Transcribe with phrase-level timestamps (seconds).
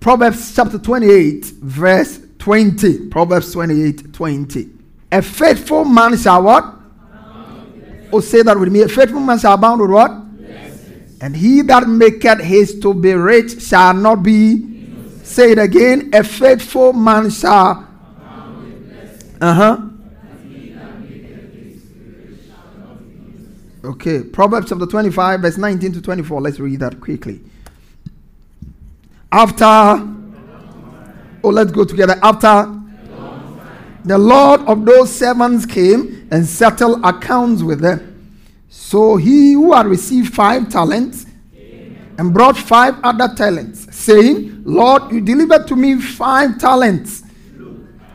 [0.00, 3.08] Proverbs chapter 28, verse 20.
[3.08, 4.70] Proverbs 28, 20.
[5.12, 6.64] A faithful man shall what?
[8.10, 8.80] Oh, say that with me.
[8.80, 10.08] A faithful man shall abound with what?
[10.38, 11.20] Blessings.
[11.20, 14.66] And he that maketh haste to be rich shall not be.
[15.22, 16.10] Say it again.
[16.14, 17.86] A faithful man shall.
[19.40, 19.80] Uh huh.
[23.84, 24.22] Okay.
[24.22, 26.40] Proverbs chapter 25, verse 19 to 24.
[26.40, 27.42] Let's read that quickly.
[29.32, 29.64] After,
[31.42, 32.16] oh, let's go together.
[32.22, 32.80] After
[34.04, 38.06] the Lord of those servants came and settled accounts with them.
[38.68, 41.26] So he who had received five talents
[42.18, 47.22] and brought five other talents, saying, Lord, you delivered to me five talents.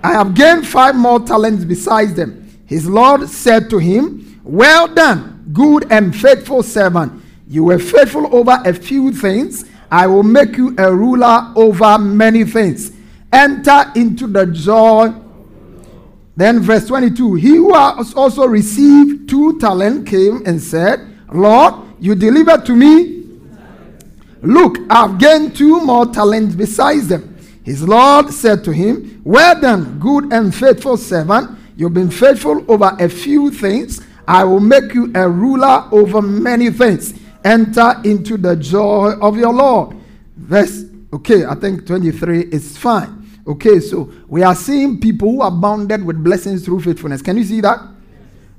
[0.03, 2.47] I have gained five more talents besides them.
[2.65, 7.23] His Lord said to him, Well done, good and faithful servant.
[7.47, 9.65] You were faithful over a few things.
[9.91, 12.91] I will make you a ruler over many things.
[13.31, 15.13] Enter into the joy.
[16.35, 20.99] Then, verse 22 He who has also received two talents came and said,
[21.33, 23.23] Lord, you delivered to me.
[24.41, 27.35] Look, I've gained two more talents besides them.
[27.63, 31.57] His Lord said to him, Well done, good and faithful servant.
[31.75, 34.01] You've been faithful over a few things.
[34.27, 37.13] I will make you a ruler over many things
[37.45, 39.95] enter into the joy of your Lord.
[40.35, 40.83] Verse,
[41.13, 43.21] okay, I think 23 is fine.
[43.47, 47.21] Okay, so we are seeing people who abounded with blessings through faithfulness.
[47.21, 47.79] Can you see that?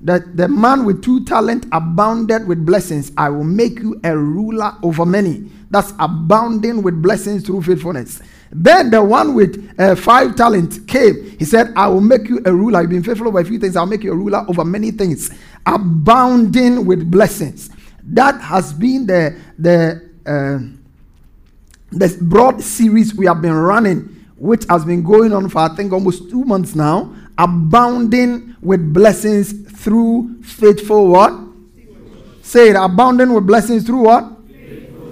[0.03, 3.11] That the man with two talent abounded with blessings.
[3.17, 5.51] I will make you a ruler over many.
[5.71, 8.23] That's abounding with blessings through faithfulness.
[8.53, 11.37] Then the one with uh, five talents came.
[11.37, 12.83] He said, I will make you a ruler.
[12.83, 13.75] You've been faithful over a few things.
[13.75, 15.31] I'll make you a ruler over many things.
[15.67, 17.71] Abounding with blessings
[18.07, 20.59] that has been the the uh,
[21.93, 25.93] the broad series we have been running which has been going on for i think
[25.93, 29.53] almost two months now abounding with blessings
[29.83, 31.33] through faithful what?
[32.43, 34.33] Say it abounding with blessings through what?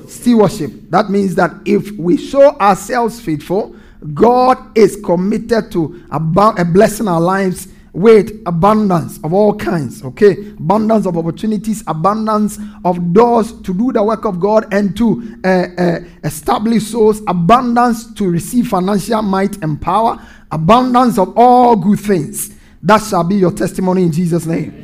[0.09, 0.71] Stewardship.
[0.91, 3.77] That means that if we show ourselves faithful
[4.13, 10.33] god is committed to about a blessing our lives with abundance of all kinds, okay?
[10.59, 15.67] Abundance of opportunities, abundance of doors to do the work of God and to uh,
[15.79, 22.57] uh, establish souls, abundance to receive financial might and power, abundance of all good things.
[22.83, 24.81] That shall be your testimony in Jesus' name.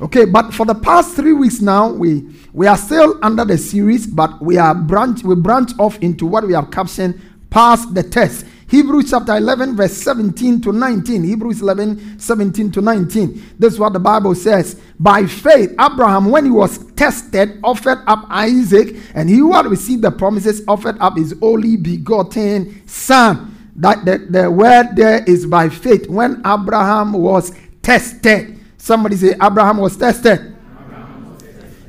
[0.00, 4.06] Okay, but for the past three weeks now, we we are still under the series,
[4.06, 7.20] but we are branch we branch off into what we have captioned
[7.50, 11.24] "Pass the Test." Hebrews chapter 11, verse 17 to 19.
[11.24, 13.54] Hebrews 11, 17 to 19.
[13.58, 14.78] This is what the Bible says.
[15.00, 20.02] By faith, Abraham, when he was tested, offered up Isaac, and he who had received
[20.02, 23.54] the promises offered up his only begotten son.
[23.76, 26.06] That the, the word there is by faith.
[26.08, 28.58] When Abraham was tested.
[28.76, 30.57] Somebody say, Abraham was tested.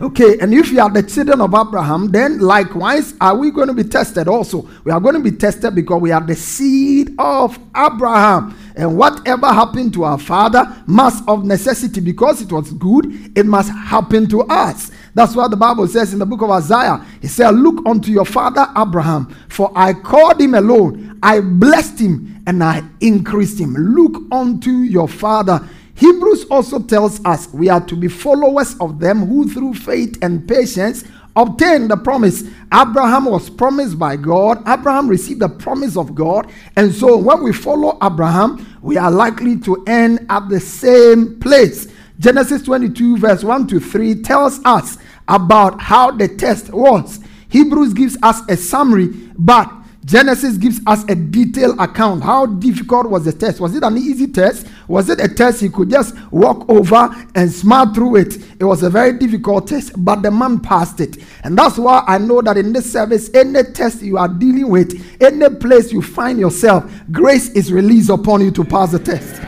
[0.02, 3.74] Okay, and if you are the children of Abraham, then likewise are we going to
[3.74, 4.66] be tested also?
[4.86, 8.58] We are going to be tested because we are the seed of Abraham.
[8.78, 13.72] And whatever happened to our father must of necessity, because it was good, it must
[13.72, 14.90] happen to us.
[15.16, 17.06] That's what the Bible says in the book of Isaiah.
[17.22, 22.42] He said, Look unto your father Abraham, for I called him alone, I blessed him,
[22.48, 23.74] and I increased him.
[23.74, 25.68] Look unto your father
[26.00, 30.48] Hebrews also tells us we are to be followers of them who through faith and
[30.48, 31.04] patience
[31.36, 32.44] obtained the promise.
[32.74, 34.60] Abraham was promised by God.
[34.66, 36.50] Abraham received the promise of God.
[36.78, 41.90] And so when we follow Abraham, we are likely to end at the same place.
[42.18, 44.98] Genesis 22, verse 1 to 3 tells us
[45.28, 47.20] about how the test was.
[47.50, 49.08] Hebrews gives us a summary,
[49.38, 49.70] but
[50.06, 52.24] Genesis gives us a detailed account.
[52.24, 53.60] How difficult was the test?
[53.60, 54.66] Was it an easy test?
[54.90, 58.36] Was it a test he could just walk over and smart through it?
[58.60, 61.18] It was a very difficult test, but the man passed it.
[61.44, 65.02] And that's why I know that in this service, any test you are dealing with,
[65.22, 69.42] any place you find yourself, grace is released upon you to pass the test.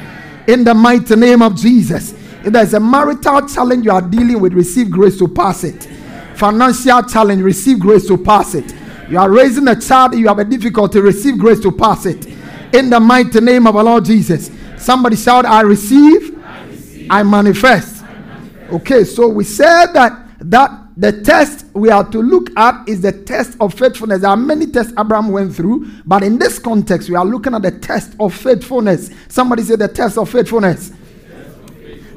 [0.47, 2.13] In the mighty name of Jesus.
[2.45, 5.89] If there's a marital challenge you are dealing with, receive grace to pass it.
[6.35, 8.73] Financial challenge, receive grace to pass it
[9.11, 12.27] you are raising a child, you have a difficulty, receive grace to pass it.
[12.73, 14.49] In the mighty name of our Lord Jesus.
[14.81, 17.07] Somebody shout, I receive, I, receive.
[17.09, 18.03] I, manifest.
[18.03, 18.73] I manifest.
[18.73, 23.11] Okay, so we said that that the test we are to look at is the
[23.11, 24.21] test of faithfulness.
[24.21, 27.61] There are many tests Abraham went through, but in this context, we are looking at
[27.61, 29.11] the test of faithfulness.
[29.27, 30.91] Somebody say the test of faithfulness.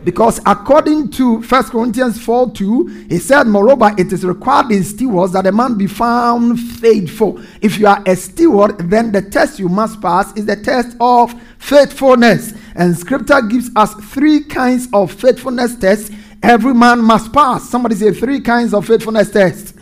[0.04, 5.32] Because according to 1 Corinthians 4 2, he said, Moreover, it is required in stewards
[5.32, 7.42] that a man be found faithful.
[7.62, 11.34] If you are a steward, then the test you must pass is the test of
[11.58, 12.52] faithfulness.
[12.74, 16.10] And scripture gives us three kinds of faithfulness tests
[16.42, 17.68] every man must pass.
[17.70, 19.72] Somebody say three kinds of faithfulness tests.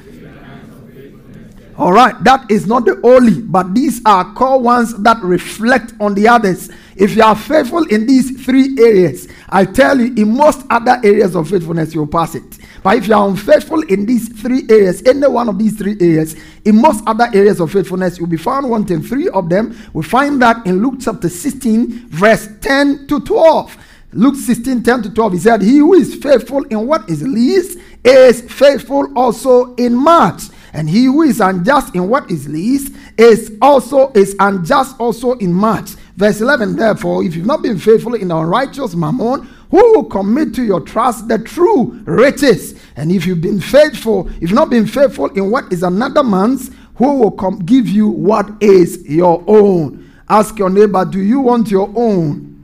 [1.76, 6.14] All right, that is not the only, but these are core ones that reflect on
[6.14, 6.70] the others.
[6.96, 11.34] If you are faithful in these three areas, I tell you, in most other areas
[11.34, 12.58] of faithfulness, you'll pass it.
[12.82, 15.96] But if you are unfaithful in these three areas, in any one of these three
[16.00, 19.02] areas, in most other areas of faithfulness, you'll be found wanting.
[19.02, 23.76] Three of them, we find that in Luke chapter 16, verse 10 to 12.
[24.14, 27.78] Luke 16, 10 to 12, he said, He who is faithful in what is least
[28.04, 30.42] is faithful also in much.
[30.74, 35.52] And he who is unjust in what is least is also is unjust also in
[35.52, 35.92] much.
[36.22, 39.42] Verse 11, therefore, if you've not been faithful in the unrighteous mammon,
[39.72, 42.80] who will commit to your trust the true riches?
[42.94, 46.70] And if you've been faithful, if you've not been faithful in what is another man's,
[46.94, 50.12] who will come give you what is your own?
[50.28, 52.54] Ask your neighbor, do you want your own?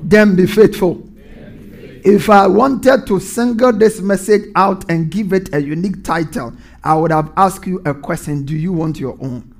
[0.00, 1.02] Then be faithful.
[2.04, 6.52] If I wanted to single this message out and give it a unique title,
[6.84, 9.52] I would have asked you a question Do you want your own?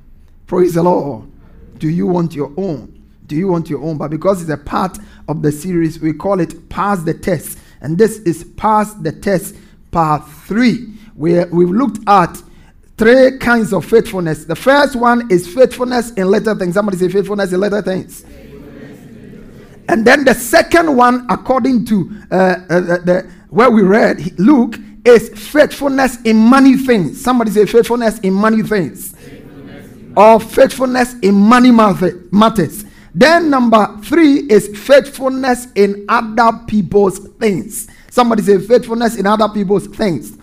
[0.47, 1.34] Praise the Lord.
[1.85, 2.99] Do you want your own?
[3.27, 3.99] Do you want your own?
[3.99, 4.97] But because it's a part
[5.29, 7.59] of the series, we call it Pass the Test.
[7.83, 9.55] And this is Pass the Test
[9.91, 10.77] Part 3,
[11.15, 12.41] where we've looked at
[12.97, 14.47] three kinds of faithfulness.
[14.47, 16.73] The first one is faithfulness in little things.
[16.73, 18.25] Somebody say faithfulness in little things.
[19.87, 25.29] And then the second one, according to uh, uh, the, where we read Luke, is
[25.29, 27.23] faithfulness in many things.
[27.23, 29.14] Somebody say faithfulness in many things.
[30.17, 32.85] Or faithfulness in money matters.
[33.15, 37.89] Then number three is faithfulness in other people's things.
[38.11, 40.37] Somebody say faithfulness in other people's things.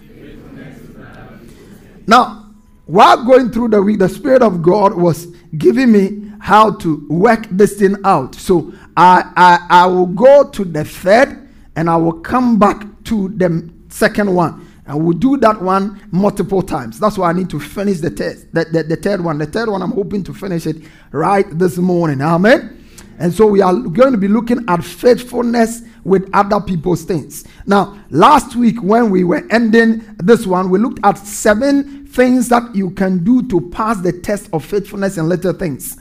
[2.07, 2.49] Now,
[2.85, 5.27] while going through the week, the Spirit of God was
[5.57, 8.35] giving me how to work this thing out.
[8.35, 13.29] So I, I, I will go to the third and I will come back to
[13.29, 14.67] the second one.
[14.91, 16.99] And we'll do that one multiple times.
[16.99, 19.37] That's why I need to finish the test, the, the, the third one.
[19.37, 20.75] The third one, I'm hoping to finish it
[21.13, 22.21] right this morning.
[22.21, 22.77] Amen.
[23.17, 27.45] And so we are going to be looking at faithfulness with other people's things.
[27.65, 32.75] Now, last week when we were ending this one, we looked at seven things that
[32.75, 35.95] you can do to pass the test of faithfulness in little things.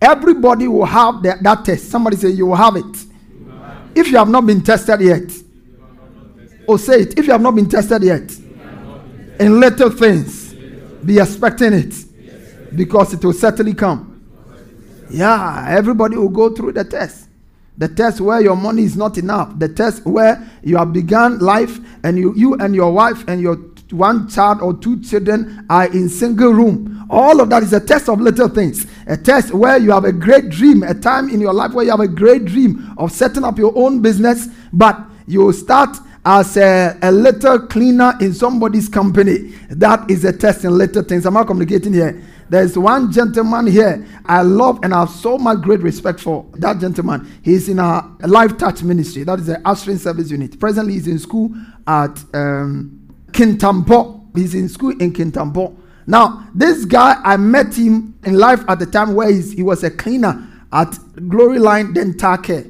[0.00, 1.90] Everybody will have the, that test.
[1.90, 3.06] Somebody say, You will have it.
[3.94, 5.30] If you have not been tested yet,
[6.66, 8.30] or say it, if you have not been tested yet,
[9.38, 10.54] in little things,
[11.04, 11.94] be expecting it
[12.76, 14.08] because it will certainly come.
[15.10, 17.28] Yeah, everybody will go through the test.
[17.76, 19.58] The test where your money is not enough.
[19.58, 23.56] The test where you have begun life and you, you and your wife and your
[23.90, 27.06] one child or two children are in single room.
[27.10, 28.86] All of that is a test of little things.
[29.06, 31.90] A test where you have a great dream, a time in your life where you
[31.90, 36.96] have a great dream of setting up your own business, but you start as a,
[37.02, 39.54] a little cleaner in somebody's company.
[39.70, 41.26] That is a test in little things.
[41.26, 42.22] Am I communicating here?
[42.48, 46.78] There's one gentleman here I love and I have so much great respect for that
[46.78, 47.26] gentleman.
[47.42, 49.24] He's in a life touch ministry.
[49.24, 50.60] That is the Austrian service unit.
[50.60, 51.50] Presently, he's in school
[51.86, 54.36] at um, Kintampo.
[54.36, 55.76] He's in school in Kintampo.
[56.06, 59.90] Now, this guy, I met him in life at the time where he was a
[59.90, 60.98] cleaner at
[61.28, 62.64] Glory Line Dental Care.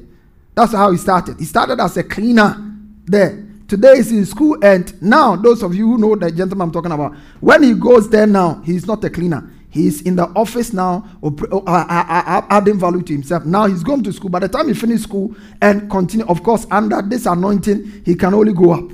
[0.55, 1.39] That's how he started.
[1.39, 2.72] He started as a cleaner
[3.05, 3.45] there.
[3.67, 6.91] Today is in school, and now those of you who know the gentleman I'm talking
[6.91, 9.49] about, when he goes there now, he's not a cleaner.
[9.69, 13.45] He's in the office now, or, or, uh, uh, adding value to himself.
[13.45, 14.29] Now he's going to school.
[14.29, 18.35] By the time he finishes school and continue, of course, under this anointing, he can
[18.35, 18.91] only go up.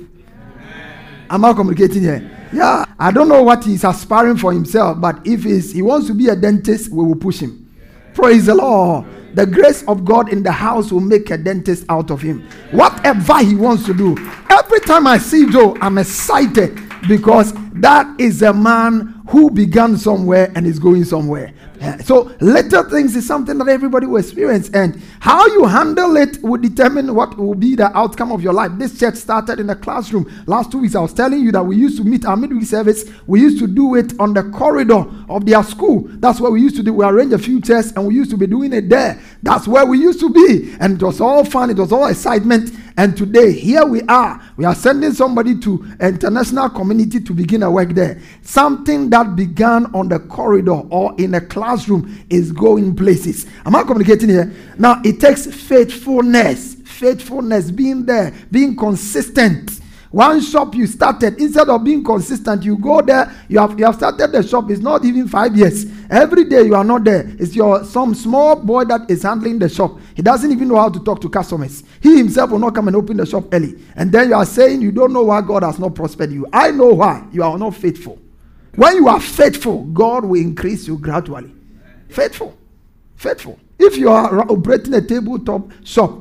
[1.28, 2.48] Am I communicating here?
[2.52, 6.28] Yeah, I don't know what he's aspiring for himself, but if he wants to be
[6.28, 7.70] a dentist, we will push him.
[8.14, 9.04] Praise the Lord.
[9.34, 12.48] The grace of God in the house will make a dentist out of him.
[12.72, 14.16] Whatever he wants to do.
[14.48, 20.52] Every time I see Joe, I'm excited because that is a man who began somewhere
[20.54, 21.52] and is going somewhere.
[22.04, 26.60] So little things is something that everybody will experience, and how you handle it will
[26.60, 28.72] determine what will be the outcome of your life.
[28.76, 30.30] This church started in the classroom.
[30.46, 33.04] Last two weeks, I was telling you that we used to meet our midweek service.
[33.26, 36.04] We used to do it on the corridor of their school.
[36.06, 36.92] That's where we used to do.
[36.92, 39.18] We arranged a few chairs, and we used to be doing it there.
[39.42, 41.70] That's where we used to be, and it was all fun.
[41.70, 42.72] It was all excitement.
[42.96, 44.42] And today, here we are.
[44.58, 48.20] We are sending somebody to international community to begin a work there.
[48.42, 53.46] Something that began on the corridor or in a classroom is going places.
[53.64, 54.52] Am I communicating here?
[54.76, 59.79] Now, it takes faithfulness, faithfulness, being there, being consistent
[60.10, 63.94] one shop you started, instead of being consistent, you go there, you have, you have
[63.94, 65.86] started the shop, it's not even five years.
[66.10, 67.32] Every day you are not there.
[67.38, 69.98] It's your some small boy that is handling the shop.
[70.16, 71.84] He doesn't even know how to talk to customers.
[72.00, 73.78] He himself will not come and open the shop early.
[73.94, 76.46] And then you are saying you don't know why God has not prospered you.
[76.52, 77.24] I know why.
[77.30, 78.18] You are not faithful.
[78.74, 81.54] When you are faithful, God will increase you gradually.
[82.08, 82.56] Faithful.
[83.14, 83.60] Faithful.
[83.78, 86.18] If you are operating a tabletop shop,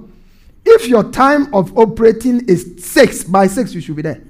[0.69, 4.21] if your time of operating is six, by six you should be there.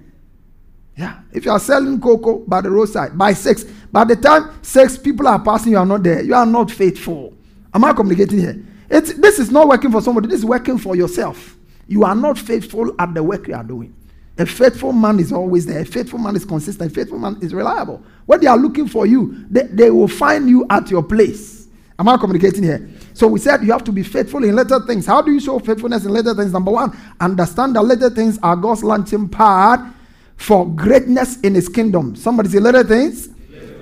[0.96, 1.20] Yeah.
[1.32, 5.28] If you are selling cocoa by the roadside, by six, by the time six people
[5.28, 6.22] are passing, you are not there.
[6.22, 7.34] You are not faithful.
[7.74, 8.62] Am I communicating here?
[8.90, 10.28] It's, this is not working for somebody.
[10.28, 11.56] This is working for yourself.
[11.88, 13.96] You are not faithful at the work you are doing.
[14.38, 15.82] A faithful man is always there.
[15.82, 16.92] A faithful man is consistent.
[16.92, 18.02] A faithful man is reliable.
[18.26, 21.59] When they are looking for you, they, they will find you at your place.
[22.00, 22.90] Am I communicating here?
[23.14, 25.06] So we said you have to be faithful in little things.
[25.06, 26.54] How do you show faithfulness in little things?
[26.54, 29.94] Number one, understand that little things are God's launching pad
[30.38, 32.16] for greatness in His kingdom.
[32.16, 33.28] Somebody say little things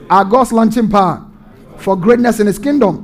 [0.10, 1.20] are God's launching pad
[1.78, 3.04] for greatness in His kingdom.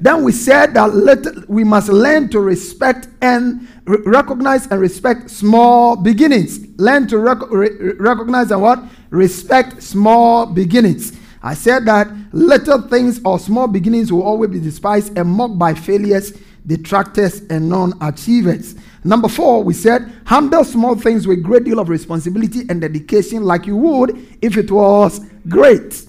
[0.00, 5.30] Then we said that little, we must learn to respect and re- recognize and respect
[5.30, 6.66] small beginnings.
[6.78, 8.82] Learn to rec- re- recognize and what?
[9.10, 11.12] Respect small beginnings.
[11.42, 15.74] I said that little things or small beginnings will always be despised and mocked by
[15.74, 16.32] failures,
[16.66, 18.74] detractors, and non achievers.
[19.04, 23.66] Number four, we said handle small things with great deal of responsibility and dedication, like
[23.66, 26.06] you would if it was great.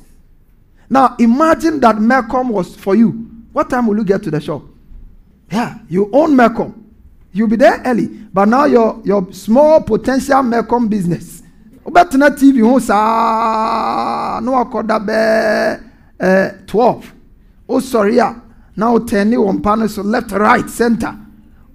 [0.90, 3.10] Now, imagine that Melcom was for you.
[3.52, 4.64] What time will you get to the shop?
[5.52, 6.84] Yeah, you own Melcom.
[7.34, 11.37] You'll be there early, but now your, your small potential Melcom business
[11.88, 15.80] wobɛtena tv ho saa eh, na wakɔda bɛɛ
[16.20, 17.14] ɛɛ twelve.
[17.68, 18.36] Wosɔre a
[18.76, 21.16] na wotɛni wɔn mpa no so left right center.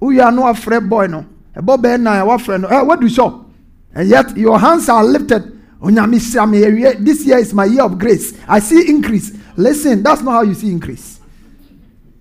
[0.01, 1.25] Woyɛ a na wafrɛ boy no
[1.57, 2.69] ɛbɔ bɛɛ nan a wafrɛ no.
[2.69, 3.47] Ɛ wadu shop
[3.95, 5.59] and yet your hands are lifted.
[5.81, 8.35] Onyame hyia me this year is my year of grace.
[8.47, 9.33] I see increase.
[9.57, 11.21] Listen that's not how you see increase.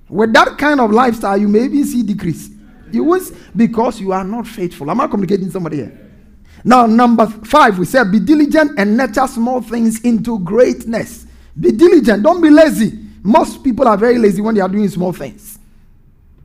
[0.07, 2.49] With that kind of lifestyle you may even see decrease.
[2.91, 4.89] You won't because you are not faithful.
[4.89, 6.10] Am i communicating somebody here
[6.63, 11.25] now, number five, we said, be diligent and nurture small things into greatness.
[11.59, 12.99] Be diligent, don't be lazy.
[13.23, 15.59] Most people are very lazy when they are doing small things.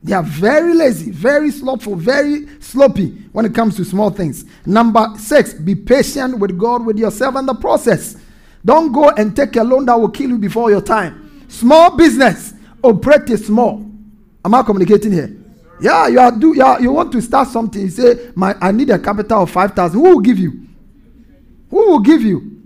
[0.03, 4.45] They are very lazy, very slothful, very sloppy when it comes to small things.
[4.65, 8.15] Number six, be patient with God, with yourself, and the process.
[8.63, 11.45] Don't go and take a loan that will kill you before your time.
[11.47, 13.85] Small business, operate small.
[14.45, 15.35] Am I communicating here?
[15.79, 17.81] Yeah, you are do you, you want to start something.
[17.81, 19.99] You say, My I need a capital of five thousand.
[19.99, 20.67] Who will give you?
[21.69, 22.61] Who will give you?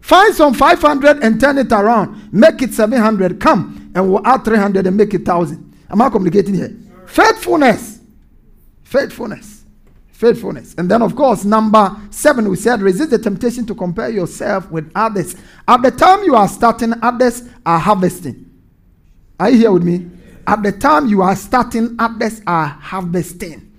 [0.00, 2.32] Find some five hundred and turn it around.
[2.32, 3.40] Make it seven hundred.
[3.40, 5.74] Come and we'll add three hundred and make it thousand.
[5.90, 6.74] Am I communicating here?
[7.06, 8.00] Faithfulness.
[8.82, 9.64] Faithfulness.
[10.08, 10.74] Faithfulness.
[10.78, 14.90] And then, of course, number seven, we said resist the temptation to compare yourself with
[14.94, 15.34] others.
[15.66, 18.50] At the time you are starting, others are harvesting.
[19.38, 20.08] Are you here with me?
[20.46, 23.70] At the time you are starting, others are harvesting.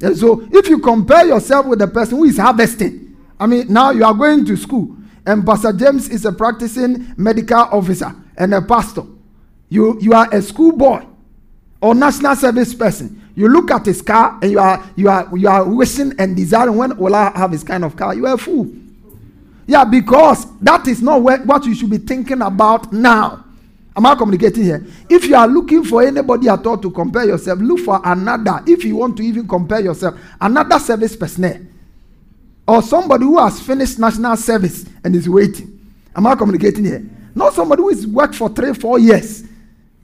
[0.00, 3.90] And so if you compare yourself with the person who is harvesting, I mean, now
[3.90, 8.62] you are going to school, and Pastor James is a practicing medical officer and a
[8.62, 9.04] pastor.
[9.68, 11.04] You, you are a schoolboy
[11.80, 13.22] or national service person.
[13.34, 16.76] You look at his car and you are you are you are wishing and desiring
[16.76, 18.14] when will I have this kind of car?
[18.14, 18.70] You are a fool.
[19.66, 23.44] Yeah, because that is not what you should be thinking about now.
[23.94, 24.84] Am I communicating here?
[25.08, 28.62] If you are looking for anybody at all to compare yourself, look for another.
[28.66, 31.58] If you want to even compare yourself, another service personnel
[32.66, 35.78] or somebody who has finished national service and is waiting.
[36.16, 37.04] Am I communicating here?
[37.34, 39.44] Not somebody who has worked for three, four years.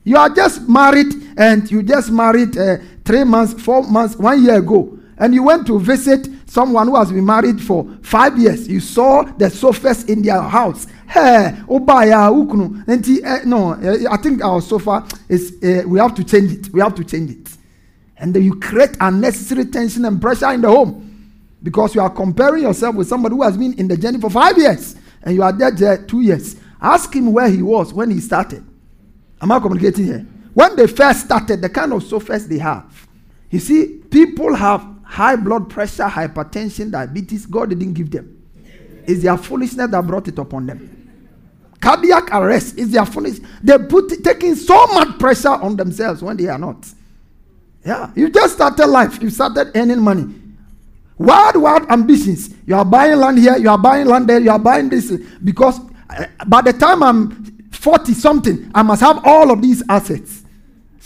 [0.04, 4.56] You are just married and you just married uh, three months, four months, one year
[4.58, 8.80] ago, and you went to visit someone who has been married for five years, you
[8.80, 10.86] saw the sofas in their house.
[11.08, 12.84] Hey, ukunu.
[12.88, 15.56] Uh, no, uh, I think our sofa is.
[15.62, 16.72] Uh, we have to change it.
[16.72, 17.56] We have to change it,
[18.16, 21.04] and then you create unnecessary tension and pressure in the home
[21.62, 24.56] because you are comparing yourself with somebody who has been in the journey for five
[24.56, 26.56] years and you are there, there two years.
[26.80, 28.64] Ask him where he was when he started.
[29.40, 30.26] Am I communicating here?
[30.54, 33.06] When they first started, the kind of sofas they have.
[33.50, 37.46] You see, people have high blood pressure, hypertension, diabetes.
[37.46, 38.34] God didn't give them.
[39.06, 40.94] It's their foolishness that brought it upon them.
[41.80, 43.38] Cardiac arrest is their foolish.
[43.62, 46.86] They put taking so much pressure on themselves when they are not.
[47.84, 49.22] Yeah, you just started life.
[49.22, 50.34] You started earning money.
[51.16, 52.50] Wild, wild ambitions.
[52.66, 55.10] You are buying land here, you are buying land there, you are buying this.
[55.42, 60.44] Because uh, by the time I'm 40 something, I must have all of these assets.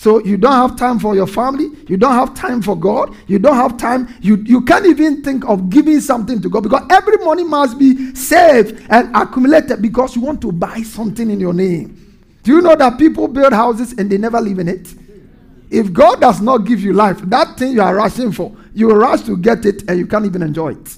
[0.03, 3.39] So you don't have time for your family, you don't have time for God, you
[3.39, 7.19] don't have time, you, you can't even think of giving something to God because every
[7.19, 12.19] money must be saved and accumulated because you want to buy something in your name.
[12.43, 14.93] Do you know that people build houses and they never live in it?
[15.71, 18.97] If God does not give you life, that thing you are rushing for, you will
[18.97, 20.97] rush to get it and you can't even enjoy it.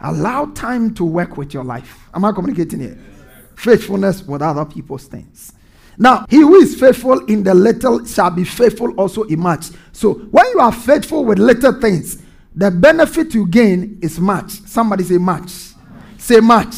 [0.00, 2.08] Allow time to work with your life.
[2.14, 2.98] Am I communicating here?
[3.56, 5.52] Faithfulness with other people's things.
[5.98, 9.66] Now, he who is faithful in the little shall be faithful also in much.
[9.92, 12.22] So, when you are faithful with little things,
[12.54, 14.50] the benefit you gain is much.
[14.50, 15.50] Somebody say much.
[16.18, 16.74] Say much.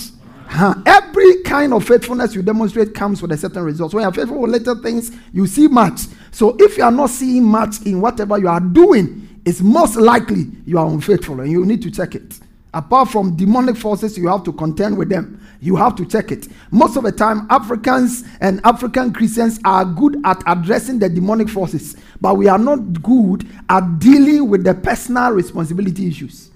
[0.50, 3.92] Uh, every kind of faithfulness you demonstrate comes with a certain result.
[3.92, 6.00] When you are faithful with little things, you see much.
[6.30, 10.46] So if you are not seeing much in whatever you are doing, it's most likely
[10.64, 12.38] you are unfaithful and you need to check it.
[12.75, 15.40] Apart from demonic forces, you have to contend with them.
[15.60, 16.48] You have to check it.
[16.70, 21.96] Most of the time, Africans and African Christians are good at addressing the demonic forces,
[22.20, 26.50] but we are not good at dealing with the personal responsibility issues.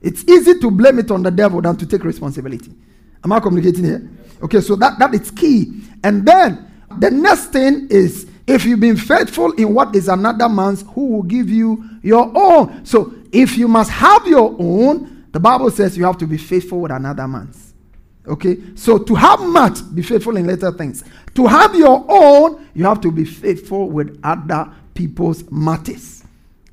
[0.00, 2.72] It's easy to blame it on the devil than to take responsibility.
[3.24, 4.10] Am I communicating here?
[4.42, 5.82] Okay, so that, that is key.
[6.02, 10.82] And then the next thing is if you've been faithful in what is another man's,
[10.94, 12.84] who will give you your own?
[12.84, 16.80] So if you must have your own, the Bible says you have to be faithful
[16.80, 17.72] with another man's.
[18.26, 21.02] Okay, so to have much, be faithful in little things.
[21.34, 26.22] To have your own, you have to be faithful with other people's matters.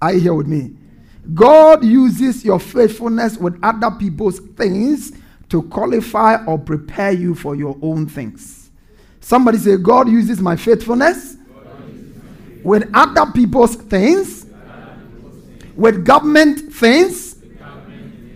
[0.02, 0.76] Are you here with me?
[1.34, 5.14] God uses your faithfulness with other people's things
[5.50, 8.70] to qualify or prepare you for your own things.
[9.20, 11.38] Somebody say, God uses my faithfulness
[12.64, 14.39] with other people's things,
[15.80, 17.36] with government things,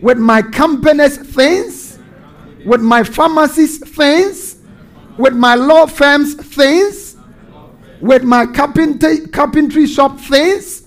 [0.02, 2.00] with my company's things,
[2.66, 4.58] with my pharmacy's things,
[5.18, 7.16] with my law firm's things,
[8.02, 10.84] with my carpentry, carpentry shop things,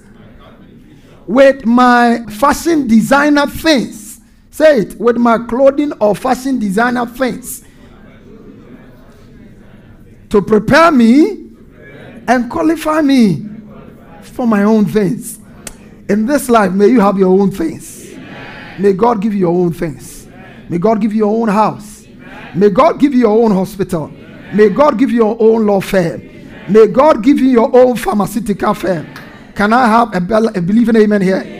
[1.26, 4.06] with my fashion designer things
[4.56, 7.62] Say it with my clothing or fashion designer things
[10.30, 11.50] to prepare me
[12.26, 13.46] and qualify me
[14.22, 15.40] for my own things.
[16.08, 18.14] In this life, may you have your own things.
[18.78, 20.28] May God give you your own things.
[20.68, 22.06] May God give you your own house.
[22.54, 24.08] May God give you your own hospital.
[24.54, 26.22] May God give you your own law firm.
[26.68, 29.06] May God give you your own pharmaceutical firm.
[29.54, 31.52] Can I have a, be- a believing amen here?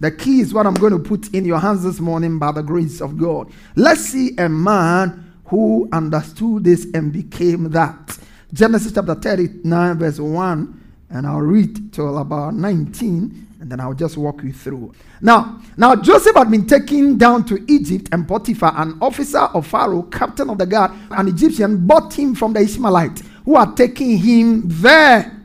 [0.00, 2.62] The key is what I'm going to put in your hands this morning by the
[2.62, 3.52] grace of God.
[3.76, 8.18] Let's see a man who understood this and became that.
[8.52, 10.79] Genesis chapter 39, verse 1,
[11.10, 14.94] and I'll read till about 19, and then I'll just walk you through.
[15.20, 20.02] Now, now Joseph had been taken down to Egypt, and Potiphar, an officer of Pharaoh,
[20.04, 24.62] captain of the guard, an Egyptian, bought him from the Ishmaelite who had taken him
[24.66, 25.36] there.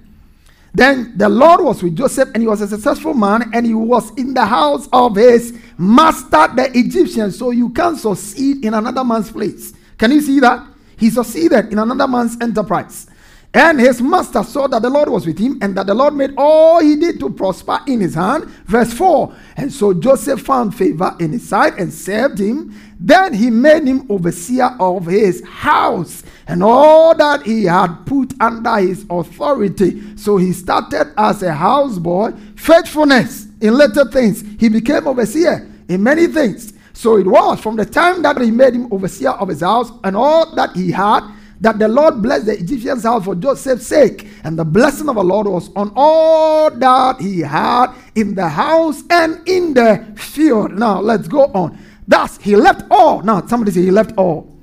[0.73, 4.11] Then the Lord was with Joseph, and he was a successful man, and he was
[4.17, 7.31] in the house of his master, the Egyptian.
[7.31, 9.73] So you can't succeed in another man's place.
[9.97, 10.67] Can you see that?
[10.97, 13.07] He succeeded in another man's enterprise.
[13.55, 16.33] And his master saw that the Lord was with him and that the Lord made
[16.35, 18.43] all he did to prosper in his hand.
[18.65, 22.75] Verse 4 And so Joseph found favor in his sight and served him.
[22.99, 28.75] Then he made him overseer of his house and all that he had put under
[28.75, 30.17] his authority.
[30.17, 34.43] So he started as a houseboy, faithfulness in little things.
[34.59, 36.73] He became overseer in many things.
[36.91, 40.17] So it was from the time that he made him overseer of his house and
[40.17, 41.21] all that he had
[41.61, 44.27] that the Lord blessed the Egyptian's house for Joseph's sake.
[44.43, 49.03] And the blessing of the Lord was on all that he had in the house
[49.09, 50.73] and in the field.
[50.73, 51.77] Now let's go on.
[52.07, 53.21] Thus he left all.
[53.21, 54.55] Now somebody say he left all.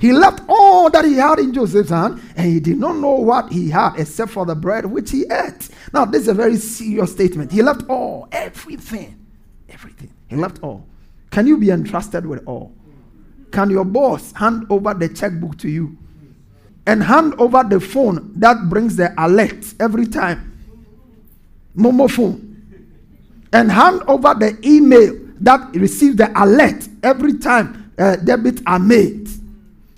[0.00, 3.52] He left all that he had in Joseph's hand, and he did not know what
[3.52, 5.68] he had except for the bread which he ate.
[5.92, 7.52] Now, this is a very serious statement.
[7.52, 9.26] He left all, everything,
[9.68, 10.10] everything.
[10.28, 10.86] He left all.
[11.30, 12.72] Can you be entrusted with all?
[13.52, 15.98] Can your boss hand over the checkbook to you
[16.86, 20.46] and hand over the phone that brings the alert every time?
[21.76, 22.46] Momo phone.
[23.52, 29.28] And hand over the email that receives the alert every time uh, debits are made.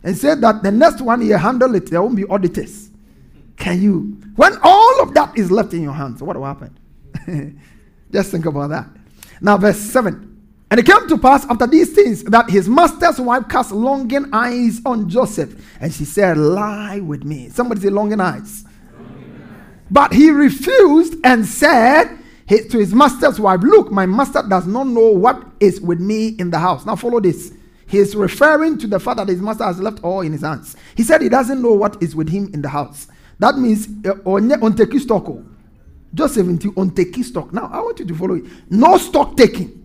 [0.03, 2.91] And say that the next one you handle it, there won't be auditors.
[3.57, 4.19] Can you?
[4.35, 6.77] When all of that is left in your hands, what will happen?
[8.13, 8.87] Just think about that.
[9.41, 10.32] Now, verse 7.
[10.73, 14.81] And it came to pass after these things that his master's wife cast longing eyes
[14.87, 15.55] on Joseph.
[15.79, 17.51] And she said, Lie with me.
[17.51, 18.65] Somebody say, Longing eyes.
[19.91, 22.17] But he refused and said
[22.49, 26.49] to his master's wife, Look, my master does not know what is with me in
[26.49, 26.87] the house.
[26.87, 27.53] Now, follow this.
[27.87, 30.75] He is referring to the fact that his master has left all in his hands.
[30.97, 33.09] He said he doesn't know what is with him in the house.
[33.41, 33.89] That means.
[34.25, 34.39] Oh.
[36.15, 36.47] Joseph
[36.79, 37.53] on stock.
[37.53, 38.45] Now, I want you to follow it.
[38.71, 39.82] No stock taking.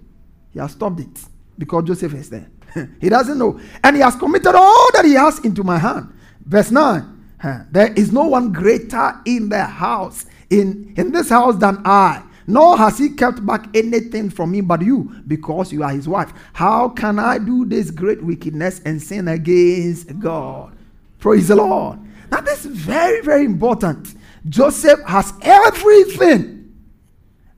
[0.58, 1.20] He has stopped it
[1.56, 2.50] because Joseph is there.
[3.00, 3.60] he doesn't know.
[3.84, 6.12] And he has committed all that he has into my hand.
[6.44, 7.68] Verse 9.
[7.70, 12.24] There is no one greater in the house, in, in this house than I.
[12.48, 16.34] Nor has he kept back anything from me but you, because you are his wife.
[16.54, 20.76] How can I do this great wickedness and sin against God?
[21.20, 22.00] Praise the Lord.
[22.32, 24.16] Now, this is very, very important.
[24.50, 26.76] Joseph has everything,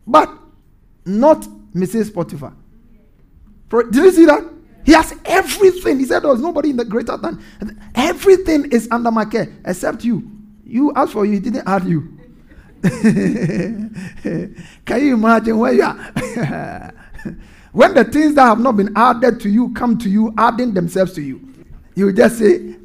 [0.05, 0.29] but
[1.05, 2.13] not Mrs.
[2.13, 2.53] Potiphar.
[3.69, 4.43] Did you see that?
[4.85, 5.99] He has everything.
[5.99, 7.43] He said there was nobody in the greater than
[7.93, 10.29] everything is under my care except you.
[10.63, 12.17] You asked for you, he didn't add you.
[14.85, 16.93] Can you imagine where you are?
[17.71, 21.13] when the things that have not been added to you come to you, adding themselves
[21.13, 21.41] to you,
[21.95, 22.75] you just say,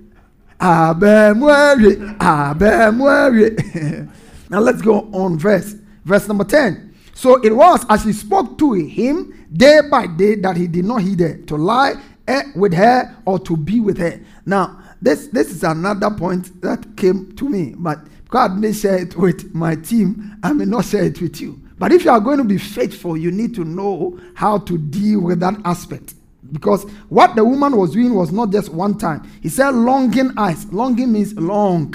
[0.60, 4.08] Abemwere, Abemwere.
[4.50, 6.94] now let's go on verse, verse number 10.
[7.14, 11.02] So it was as he spoke to him day by day that he did not
[11.02, 11.94] heed her to lie
[12.28, 14.20] eh, with her or to be with her.
[14.46, 19.16] Now, this this is another point that came to me, but God may share it
[19.16, 20.36] with my team.
[20.42, 21.60] I may not share it with you.
[21.78, 25.20] But if you are going to be faithful, you need to know how to deal
[25.20, 26.14] with that aspect.
[26.52, 29.28] Because what the woman was doing was not just one time.
[29.42, 30.66] He said longing eyes.
[30.72, 31.94] Longing means long.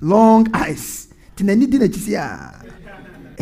[0.00, 1.08] Long eyes.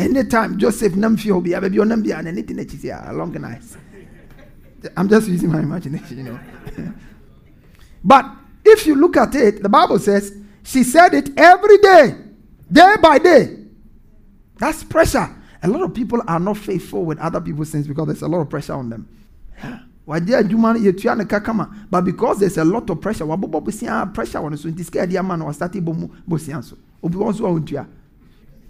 [0.01, 3.77] Anytime Joseph Namfio be on and anything that is here, long nice.
[4.97, 6.39] I'm just using my imagination, you know.
[8.03, 8.25] but
[8.65, 12.15] if you look at it, the Bible says she said it every day,
[12.71, 13.57] day by day.
[14.57, 15.29] That's pressure.
[15.61, 18.39] A lot of people are not faithful with other people's sins because there's a lot
[18.41, 19.07] of pressure on them.
[20.03, 20.25] But
[22.03, 24.65] because there's a lot of pressure, ah, pressure on us,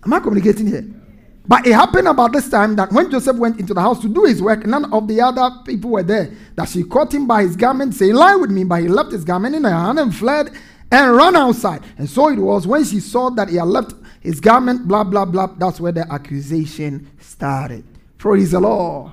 [0.03, 1.00] Am I communicating here?
[1.47, 4.25] But it happened about this time that when Joseph went into the house to do
[4.25, 6.31] his work, none of the other people were there.
[6.55, 8.63] That she caught him by his garment, saying, Lie with me.
[8.63, 10.51] But he left his garment in her hand and fled
[10.91, 11.83] and ran outside.
[11.97, 15.25] And so it was when she saw that he had left his garment, blah, blah,
[15.25, 15.47] blah.
[15.47, 17.83] That's where the accusation started.
[18.17, 19.11] Praise the Lord.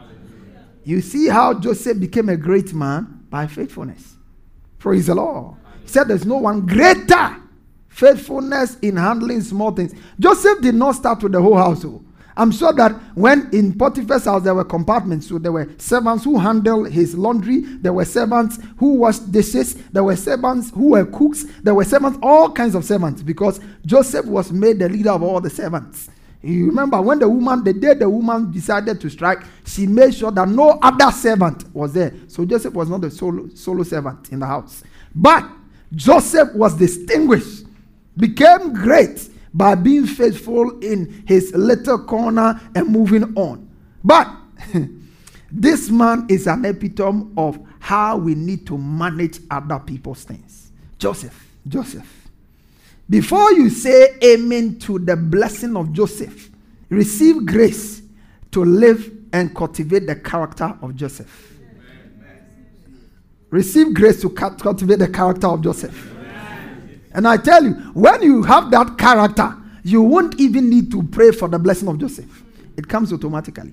[0.84, 4.16] You see how Joseph became a great man by faithfulness.
[4.78, 5.56] Praise the Lord.
[5.82, 7.36] He said, There's no one greater
[7.88, 9.94] faithfulness in handling small things.
[10.20, 12.04] Joseph did not start with the whole household.
[12.38, 16.38] I'm sure that when in Potiphar's house there were compartments, so there were servants who
[16.38, 21.44] handled his laundry, there were servants who washed dishes, there were servants who were cooks,
[21.64, 25.40] there were servants, all kinds of servants, because Joseph was made the leader of all
[25.40, 26.10] the servants.
[26.40, 30.30] You remember when the woman, the day the woman decided to strike, she made sure
[30.30, 32.14] that no other servant was there.
[32.28, 34.84] So Joseph was not the solo, solo servant in the house.
[35.12, 35.44] But
[35.92, 37.66] Joseph was distinguished,
[38.16, 43.68] became great by being faithful in his little corner and moving on.
[44.04, 44.30] But
[45.52, 50.72] this man is an epitome of how we need to manage other people's things.
[50.98, 52.28] Joseph, Joseph.
[53.08, 56.50] Before you say amen to the blessing of Joseph,
[56.90, 58.02] receive grace
[58.50, 61.54] to live and cultivate the character of Joseph.
[63.50, 66.17] Receive grace to cultivate the character of Joseph.
[67.18, 69.52] And I tell you, when you have that character,
[69.82, 72.44] you won't even need to pray for the blessing of Joseph.
[72.76, 73.72] It comes automatically.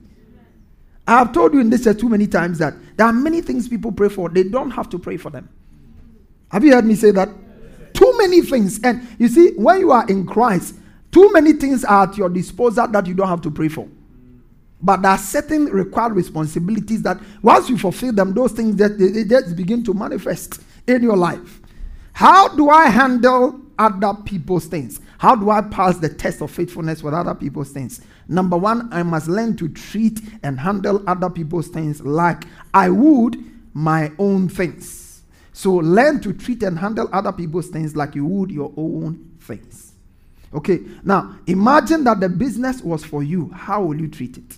[1.07, 3.67] I have told you in this church too many times that there are many things
[3.67, 5.47] people pray for, they don't have to pray for them.
[6.49, 7.29] Have you heard me say that?
[7.93, 8.79] Too many things.
[8.83, 10.77] And you see, when you are in Christ,
[11.11, 13.87] too many things are at your disposal that you don't have to pray for.
[14.81, 19.09] But there are certain required responsibilities that once you fulfill them, those things that they,
[19.09, 21.61] they just begin to manifest in your life.
[22.15, 25.01] How do I handle other people's things?
[25.17, 27.99] How do I pass the test of faithfulness with other people's things?
[28.29, 33.35] Number one, I must learn to treat and handle other people's things like I would
[33.73, 35.23] my own things.
[35.51, 39.91] So learn to treat and handle other people's things like you would your own things.
[40.53, 43.49] Okay, now imagine that the business was for you.
[43.49, 44.57] How will you treat it?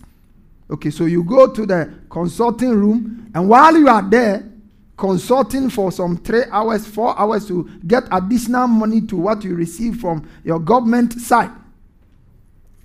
[0.69, 4.47] Okay, so you go to the consulting room, and while you are there,
[4.97, 9.97] consulting for some three hours, four hours to get additional money to what you receive
[9.97, 11.51] from your government side.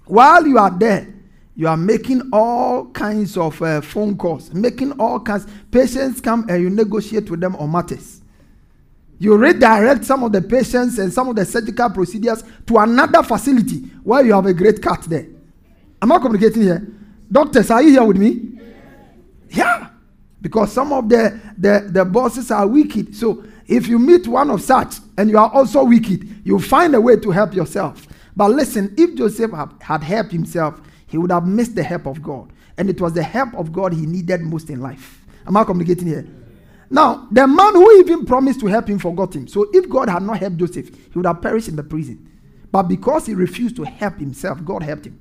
[0.04, 1.08] While you are there,
[1.56, 5.46] you are making all kinds of uh, phone calls, making all kinds.
[5.70, 8.20] Patients come and you negotiate with them on matters.
[9.18, 13.78] You redirect some of the patients and some of the surgical procedures to another facility
[14.02, 15.26] where you have a great cut there.
[16.00, 16.86] Am I communicating here?
[17.30, 18.58] Doctors, are you here with me?
[19.50, 19.91] Yeah
[20.42, 23.16] because some of the, the, the bosses are wicked.
[23.16, 27.00] So if you meet one of such and you are also wicked, you find a
[27.00, 28.06] way to help yourself.
[28.36, 32.52] But listen, if Joseph had helped himself, he would have missed the help of God.
[32.76, 35.24] And it was the help of God he needed most in life.
[35.46, 36.26] Am I communicating here?
[36.90, 39.46] Now, the man who even promised to help him forgot him.
[39.46, 42.28] So if God had not helped Joseph, he would have perished in the prison.
[42.70, 45.20] But because he refused to help himself, God helped him.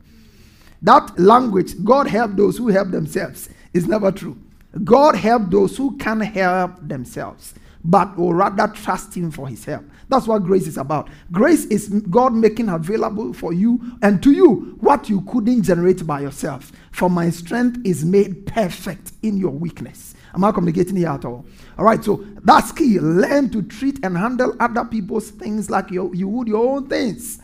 [0.81, 4.37] That language, God helped those who help themselves, is never true.
[4.83, 7.53] God help those who can't help themselves,
[7.83, 9.85] but will rather trust Him for His help.
[10.07, 11.09] That's what grace is about.
[11.31, 16.21] Grace is God making available for you and to you what you couldn't generate by
[16.21, 16.71] yourself.
[16.91, 20.15] For my strength is made perfect in your weakness.
[20.33, 21.45] Am I communicating here at all?
[21.77, 22.99] All right, so that's key.
[22.99, 27.39] Learn to treat and handle other people's things like you, you would your own things.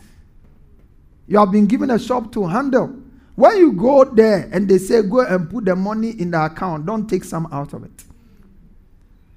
[1.26, 2.96] You have been given a shop to handle.
[3.38, 6.84] When you go there and they say, go and put the money in the account,
[6.86, 8.02] don't take some out of it.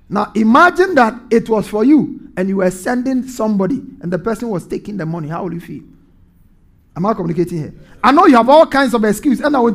[0.10, 4.50] Now imagine that it was for you and you were sending somebody and the person
[4.50, 5.28] was taking the money.
[5.28, 5.84] How will you feel?
[6.96, 7.76] Am I communicating here?
[8.04, 9.46] I know you have all kinds of excuses.
[9.46, 9.66] And now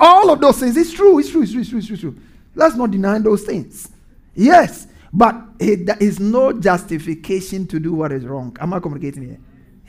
[0.00, 0.78] all of those things.
[0.78, 2.16] It's true, it's true, it's true, it's true, it's true.
[2.54, 3.90] Let's not deny those things.
[4.34, 8.56] Yes, but it, there is no justification to do what is wrong.
[8.60, 9.40] Am I communicating here?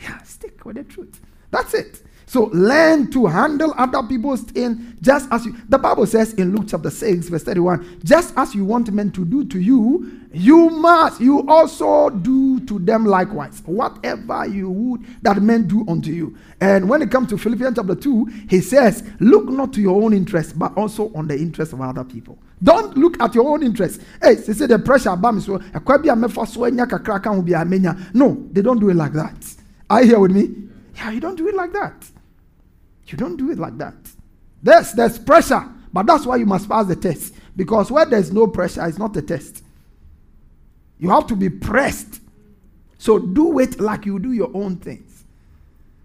[0.04, 1.22] Yeah, stick with the truth.
[1.56, 2.02] That's it.
[2.26, 5.56] So learn to handle other people's things just as you.
[5.70, 9.24] The Bible says in Luke chapter 6, verse 31, just as you want men to
[9.24, 13.62] do to you, you must, you also do to them likewise.
[13.66, 16.36] Whatever you would that men do unto you.
[16.60, 20.12] And when it comes to Philippians chapter 2, he says, Look not to your own
[20.12, 22.38] interest, but also on the interest of other people.
[22.62, 24.02] Don't look at your own interest.
[24.22, 25.62] Hey, they say the pressure me so
[28.14, 29.56] no, they don't do it like that.
[29.90, 30.66] Are you here with me?
[30.96, 32.10] Yeah, you don't do it like that.
[33.08, 33.96] You don't do it like that.
[34.64, 37.36] There's, there's pressure, but that's why you must pass the test.
[37.56, 39.64] Because where there's no pressure, it's not a test.
[40.98, 42.22] You have to be pressed.
[42.98, 45.26] So do it like you do your own things.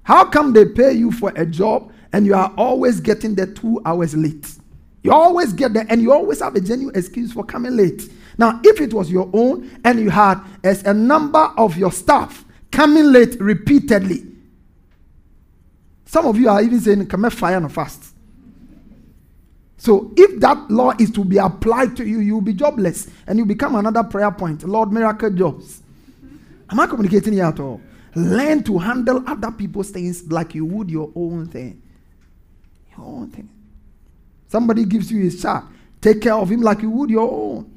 [0.03, 3.81] How come they pay you for a job and you are always getting there two
[3.87, 4.53] hours late?
[5.03, 8.11] You always get there and you always have a genuine excuse for coming late.
[8.37, 12.45] Now, if it was your own and you had as a number of your staff
[12.71, 14.27] coming late repeatedly,
[16.11, 18.17] some of you are even saying, Come fire and fast.
[19.77, 23.47] So if that law is to be applied to you, you'll be jobless and you
[23.47, 24.65] become another prayer point.
[24.65, 25.81] Lord, miracle jobs.
[26.69, 27.81] Am I communicating here at all?
[28.17, 31.81] Learn to handle other people's things like you would your own thing.
[32.99, 33.49] Your own thing.
[34.49, 35.67] Somebody gives you his child.
[36.01, 37.73] Take care of him like you would your own.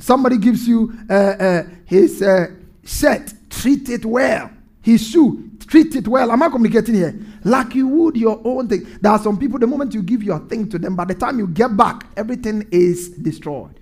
[0.00, 2.48] Somebody gives you uh, uh, his uh,
[2.84, 3.32] shirt.
[3.50, 4.50] Treat it well.
[4.86, 6.30] His shoe treat it well.
[6.30, 7.18] Am I communicating here?
[7.42, 8.86] Like you would your own thing.
[9.00, 11.40] There are some people, the moment you give your thing to them, by the time
[11.40, 13.80] you get back, everything is destroyed.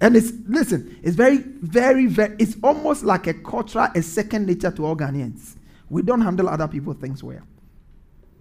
[0.00, 4.72] And it's, listen, it's very, very, very, it's almost like a culture, a second nature
[4.72, 5.54] to all Ghanaians.
[5.88, 7.42] We don't handle other people's things well.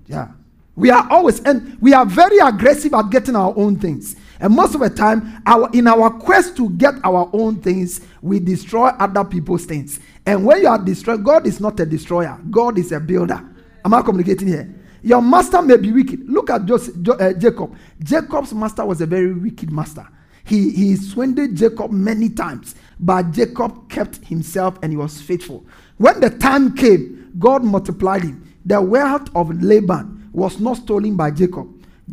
[0.08, 0.30] Yeah.
[0.76, 4.16] We are always, and we are very aggressive at getting our own things.
[4.40, 8.40] And most of the time, our, in our quest to get our own things, we
[8.40, 10.00] destroy other people's things.
[10.26, 13.42] And when you are destroyed, God is not a destroyer, God is a builder.
[13.84, 14.76] Am I communicating here?
[15.04, 16.30] Your master may be wicked.
[16.30, 17.76] Look at Joseph, uh, Jacob.
[18.04, 20.08] Jacob's master was a very wicked master.
[20.44, 25.66] He, he swindled Jacob many times, but Jacob kept himself and he was faithful.
[25.98, 28.56] When the time came, God multiplied him.
[28.66, 31.68] The wealth of Laban was not stolen by Jacob,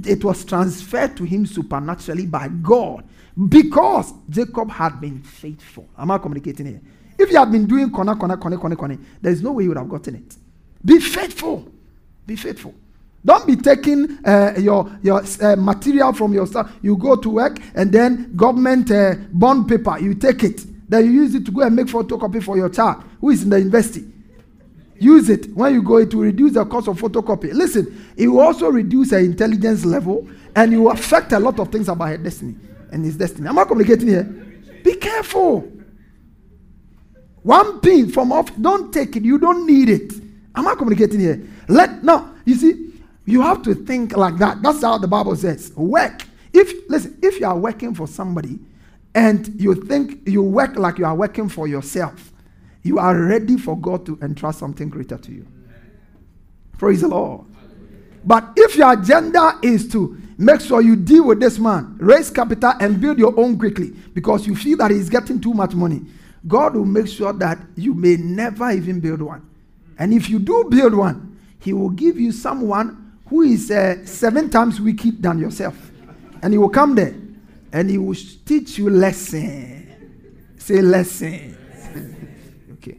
[0.05, 3.05] it was transferred to him supernaturally by God
[3.49, 5.89] because Jacob had been faithful.
[5.99, 6.81] Am I communicating here?
[7.19, 9.71] If you had been doing kona, kona, kona, kona, kona, there is no way you
[9.71, 10.37] would have gotten it.
[10.85, 11.67] Be faithful.
[12.27, 12.75] Be faithful.
[13.25, 16.71] Don't be taking uh, your, your uh, material from your stuff.
[16.83, 20.65] You go to work and then government uh, bond paper, you take it.
[20.89, 23.51] Then you use it to go and make photocopy for your child who is in
[23.51, 24.05] the university.
[25.01, 27.53] Use it when you go, it will reduce the cost of photocopy.
[27.53, 31.71] Listen, it will also reduce her intelligence level and it will affect a lot of
[31.71, 32.55] things about her destiny
[32.93, 33.49] and his destiny.
[33.49, 34.25] Am I communicating here?
[34.83, 35.71] Be careful.
[37.49, 39.23] One pin from off, don't take it.
[39.23, 40.13] You don't need it.
[40.55, 41.43] Am I communicating here?
[41.67, 42.93] Let now, you see,
[43.25, 44.61] you have to think like that.
[44.61, 45.73] That's how the Bible says.
[45.75, 46.25] Work.
[46.53, 48.59] If listen, if you are working for somebody
[49.15, 52.35] and you think you work like you are working for yourself,
[52.83, 55.47] you are ready for God to entrust something greater to you.
[56.77, 57.47] Praise the Lord.
[58.27, 62.75] But if your agenda is to make sure you deal with this man, raise capital,
[62.79, 66.03] and build your own quickly because you feel that he's getting too much money,
[66.49, 69.49] God will make sure that you may never even build one.
[69.99, 74.49] And if you do build one, he will give you someone who is uh, seven
[74.49, 75.77] times wicked than yourself.
[76.43, 77.15] And he will come there
[77.73, 80.55] and he will teach you lesson.
[80.57, 81.57] Say lesson.
[82.75, 82.99] okay.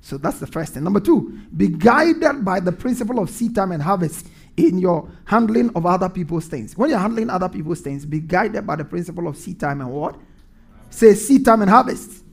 [0.00, 0.84] So that's the first thing.
[0.84, 5.70] Number two, be guided by the principle of seed time and harvest in your handling
[5.74, 6.76] of other people's things.
[6.76, 9.90] When you're handling other people's things, be guided by the principle of seed time and
[9.90, 10.16] what?
[10.90, 12.23] Say seed time and harvest.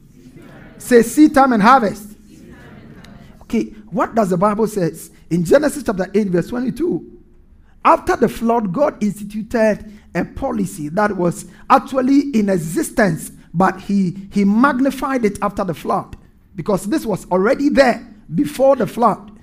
[0.81, 2.17] Say seed time and harvest.
[3.43, 7.19] Okay, what does the Bible says in Genesis chapter 8 verse 22?
[7.85, 14.43] After the flood, God instituted a policy that was actually in existence, but he, he
[14.43, 16.17] magnified it after the flood
[16.55, 19.39] because this was already there before the flood.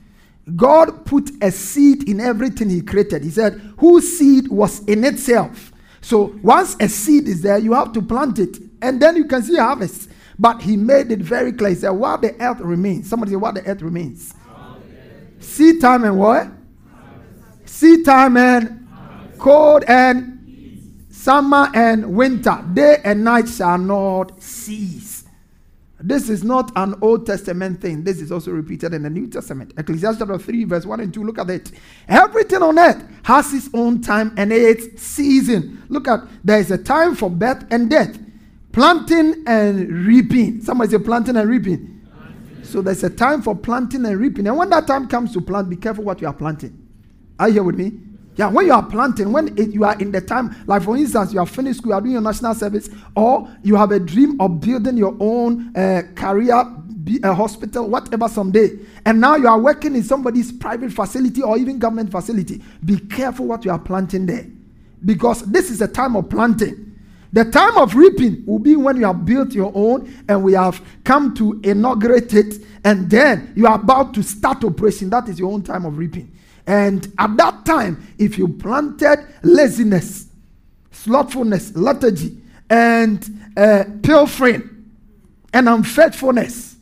[0.57, 3.23] God put a seed in everything He created.
[3.23, 5.73] He said, whose seed was in itself.
[6.01, 9.43] So once a seed is there, you have to plant it, and then you can
[9.43, 10.09] see harvest.
[10.39, 11.71] But He made it very clear.
[11.71, 14.35] He said, while the earth remains, somebody say, while the earth remains.
[15.41, 16.49] Seed time and what?
[17.69, 18.89] seed time and
[19.39, 22.65] cold and summer and winter.
[22.73, 25.25] Day and night shall not cease.
[26.01, 28.05] This is not an Old Testament thing.
[28.05, 29.75] This is also repeated in the New Testament.
[29.77, 31.25] Ecclesiastes chapter 3, verse 1 and 2.
[31.25, 31.73] Look at it.
[32.09, 35.83] Everything on earth has its own time and its season.
[35.89, 38.17] Look at there is a time for birth and death,
[38.79, 40.63] planting and reaping.
[40.63, 42.01] Somebody say planting and reaping.
[42.63, 44.47] So there's a time for planting and reaping.
[44.47, 46.87] And when that time comes to plant, be careful what you are planting.
[47.41, 47.99] Are you here with me?
[48.37, 51.33] Yeah, when you are planting, when it, you are in the time, like for instance,
[51.33, 54.41] you are finished school, you are doing your national service, or you have a dream
[54.41, 56.65] of building your own uh, career,
[57.03, 61.59] be a hospital, whatever someday, and now you are working in somebody's private facility or
[61.59, 62.63] even government facility.
[62.85, 64.47] Be careful what you are planting there,
[65.05, 66.88] because this is a time of planting.
[67.33, 70.81] The time of reaping will be when you have built your own and we have
[71.05, 75.11] come to inaugurate it, and then you are about to start operation.
[75.11, 76.33] That is your own time of reaping.
[76.67, 80.29] And at that time, if you planted laziness,
[80.91, 82.39] slothfulness, lethargy,
[82.71, 84.75] and uh, pilfering,
[85.53, 86.77] and unfaithfulness,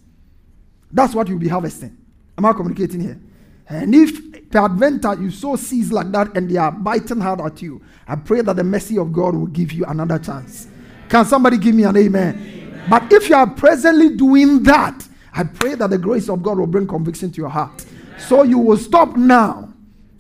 [0.93, 1.97] that's what you'll be harvesting.
[2.37, 3.21] Am I communicating here?
[3.69, 7.83] And if peradventure you sow seeds like that and they are biting hard at you,
[8.07, 10.69] I pray that the mercy of God will give you another chance.
[11.09, 12.35] Can somebody give me an amen?
[12.37, 12.85] amen?
[12.89, 16.67] But if you are presently doing that, I pray that the grace of God will
[16.67, 17.85] bring conviction to your heart.
[17.87, 18.21] Amen.
[18.21, 19.73] So you will stop now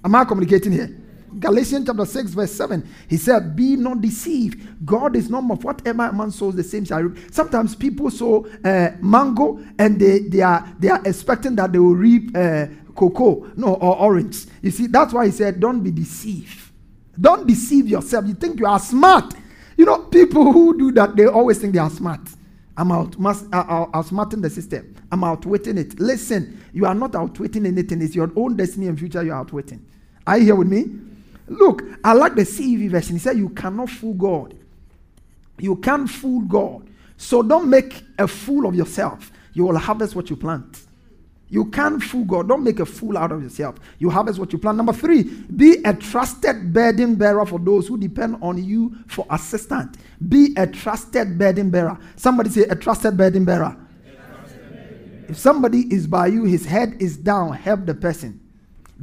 [0.06, 0.96] Am I communicating here?
[1.40, 2.88] Galatians chapter 6, verse 7.
[3.08, 4.86] He said, Be not deceived.
[4.86, 7.34] God is not of whatever man sows, the same shall reap.
[7.34, 11.96] Sometimes people sow uh, mango and they, they, are, they are expecting that they will
[11.96, 14.46] reap uh, cocoa, no, or orange.
[14.62, 16.70] You see, that's why he said, Don't be deceived.
[17.20, 18.26] Don't deceive yourself.
[18.26, 19.34] You think you are smart.
[19.76, 22.20] You know, people who do that, they always think they are smart.
[22.76, 24.94] I'm out, mas- uh, uh, outsmarting the system.
[25.10, 25.98] I'm outwitting it.
[25.98, 28.02] Listen, you are not outwitting anything.
[28.02, 29.84] It's your own destiny and future you're outwitting.
[30.26, 30.86] Are you here with me?
[31.48, 33.16] Look, I like the CEV version.
[33.16, 34.54] He said, You cannot fool God.
[35.58, 36.88] You can't fool God.
[37.16, 39.30] So don't make a fool of yourself.
[39.54, 40.82] You will harvest what you plant.
[41.48, 42.48] You can't fool God.
[42.48, 43.76] Don't make a fool out of yourself.
[43.98, 44.76] You harvest what you plant.
[44.76, 49.96] Number three, be a trusted burden bearer for those who depend on you for assistance.
[50.28, 51.96] Be a trusted burden bearer.
[52.16, 53.76] Somebody say, a trusted burden bearer.
[54.04, 55.26] Trusted burden bearer.
[55.28, 58.40] If somebody is by you, his head is down, help the person.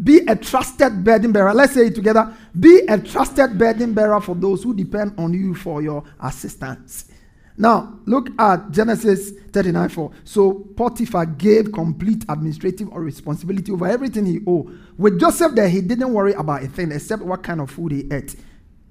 [0.04, 1.54] Be a trusted burden bearer.
[1.54, 2.36] Let's say it together.
[2.60, 7.06] Be a trusted burden bearer for those who depend on you for your assistance.
[7.58, 10.12] Now, look at Genesis 39 4.
[10.24, 14.80] So Potiphar gave complete administrative or responsibility over everything he owed.
[14.98, 18.08] With Joseph there, he didn't worry about a thing except what kind of food he
[18.12, 18.36] ate.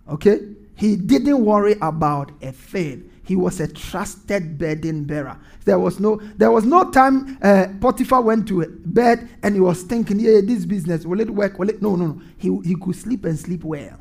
[0.08, 0.40] Okay?
[0.76, 3.10] He didn't worry about a thing.
[3.24, 5.38] he was a trusted burden bearer.
[5.64, 9.82] There was no, there was no time uh, Potiphar went to bed and he was
[9.82, 11.58] thinking, yeah, this business, will it work?
[11.58, 11.80] Will it?
[11.80, 12.22] No, no, no.
[12.36, 13.98] He, he could sleep and sleep well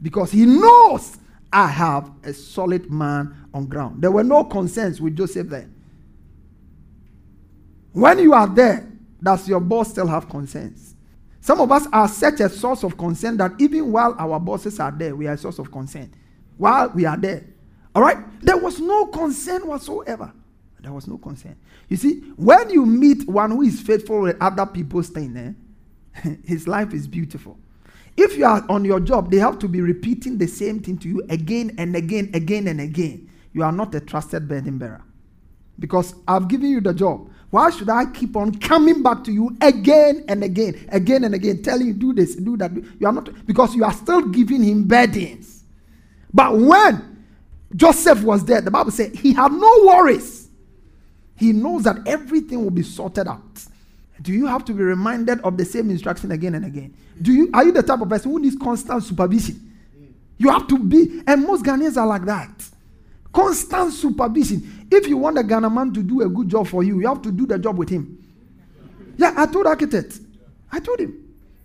[0.00, 1.18] because he knows
[1.52, 4.02] I have a solid man on ground.
[4.02, 5.68] There were no concerns with Joseph there.
[7.92, 8.88] When you are there,
[9.22, 10.94] does your boss still have concerns?
[11.40, 14.92] Some of us are such a source of concern that even while our bosses are
[14.92, 16.12] there, we are a source of concern.
[16.56, 17.44] While we are there.
[17.94, 18.18] All right?
[18.42, 20.32] There was no concern whatsoever.
[20.80, 21.56] There was no concern.
[21.88, 26.68] You see, when you meet one who is faithful with other people's thing, eh, his
[26.68, 27.58] life is beautiful.
[28.22, 31.08] If you are on your job, they have to be repeating the same thing to
[31.08, 33.30] you again and again, again and again.
[33.54, 35.02] You are not a trusted burden bearer.
[35.78, 37.30] Because I've given you the job.
[37.48, 41.62] Why should I keep on coming back to you again and again, again and again,
[41.62, 42.72] telling you do this, do that?
[42.74, 45.64] You are not because you are still giving him burdens.
[46.30, 47.24] But when
[47.74, 50.50] Joseph was there, the Bible said he had no worries.
[51.36, 53.64] He knows that everything will be sorted out.
[54.22, 56.94] Do you have to be reminded of the same instruction again and again?
[57.20, 59.66] Do you are you the type of person who needs constant supervision?
[60.36, 62.50] You have to be, and most Ghanaians are like that.
[63.32, 64.86] Constant supervision.
[64.90, 67.22] If you want a Ghana man to do a good job for you, you have
[67.22, 68.16] to do the job with him.
[69.16, 70.18] Yeah, I told architect.
[70.72, 71.19] I told him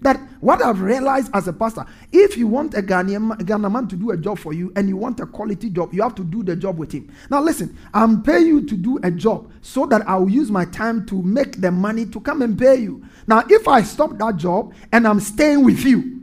[0.05, 3.95] that what I've realized as a pastor, if you want a Ghanaian, Ghana man to
[3.95, 6.43] do a job for you and you want a quality job, you have to do
[6.43, 7.11] the job with him.
[7.29, 10.65] Now listen, I'm paying you to do a job so that I will use my
[10.65, 13.03] time to make the money to come and pay you.
[13.27, 16.21] Now, if I stop that job and I'm staying with you,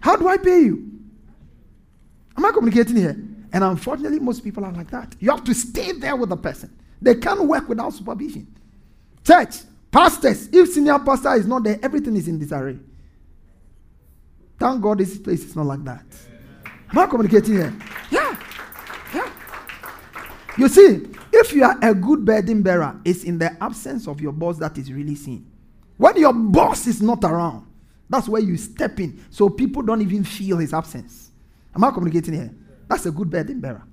[0.00, 0.90] how do I pay you?
[2.36, 3.16] Am I communicating here?
[3.52, 5.16] And unfortunately, most people are like that.
[5.18, 6.70] You have to stay there with the person.
[7.02, 8.46] They can't work without supervision.
[9.26, 9.56] Church,
[9.90, 12.78] pastors, if senior pastor is not there, everything is in disarray.
[14.58, 16.04] Thank God this place is not like that.
[16.90, 17.74] Am I communicating here?
[18.10, 18.36] Yeah.
[19.14, 19.32] Yeah.
[20.58, 24.32] You see, if you are a good burden bearer, it's in the absence of your
[24.32, 25.50] boss that is really seen.
[25.96, 27.66] When your boss is not around,
[28.08, 31.30] that's where you step in so people don't even feel his absence.
[31.74, 32.54] Am I communicating here?
[32.88, 33.84] That's a good burden bearer.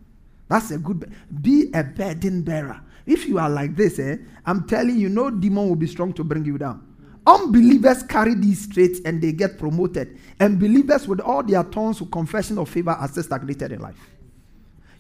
[0.49, 1.13] That's a good.
[1.41, 2.81] Be a burden bearer.
[3.07, 6.23] If you are like this, eh, I'm telling you, no demon will be strong to
[6.23, 6.83] bring you down.
[7.25, 10.19] Unbelievers carry these traits and they get promoted.
[10.39, 13.97] And believers with all their tongues of confession of favor are still stagnated in life.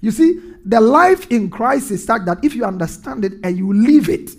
[0.01, 3.73] You see, the life in Christ is such that if you understand it and you
[3.73, 4.31] live it,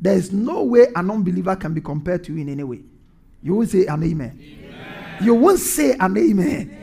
[0.00, 2.80] there is no way an unbeliever can be compared to you in any way.
[3.42, 4.38] You won't say an amen.
[4.40, 5.24] amen.
[5.24, 6.78] You won't say an amen.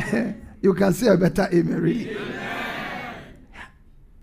[0.00, 0.42] amen.
[0.62, 2.16] you can say a better amen, really.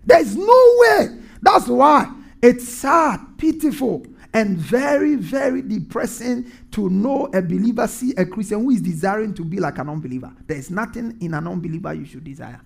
[0.05, 1.18] There's no way.
[1.41, 8.25] That's why it's sad, pitiful, and very, very depressing to know a believer see a
[8.25, 10.31] Christian who is desiring to be like an unbeliever.
[10.45, 12.61] There's nothing in an unbeliever you should desire.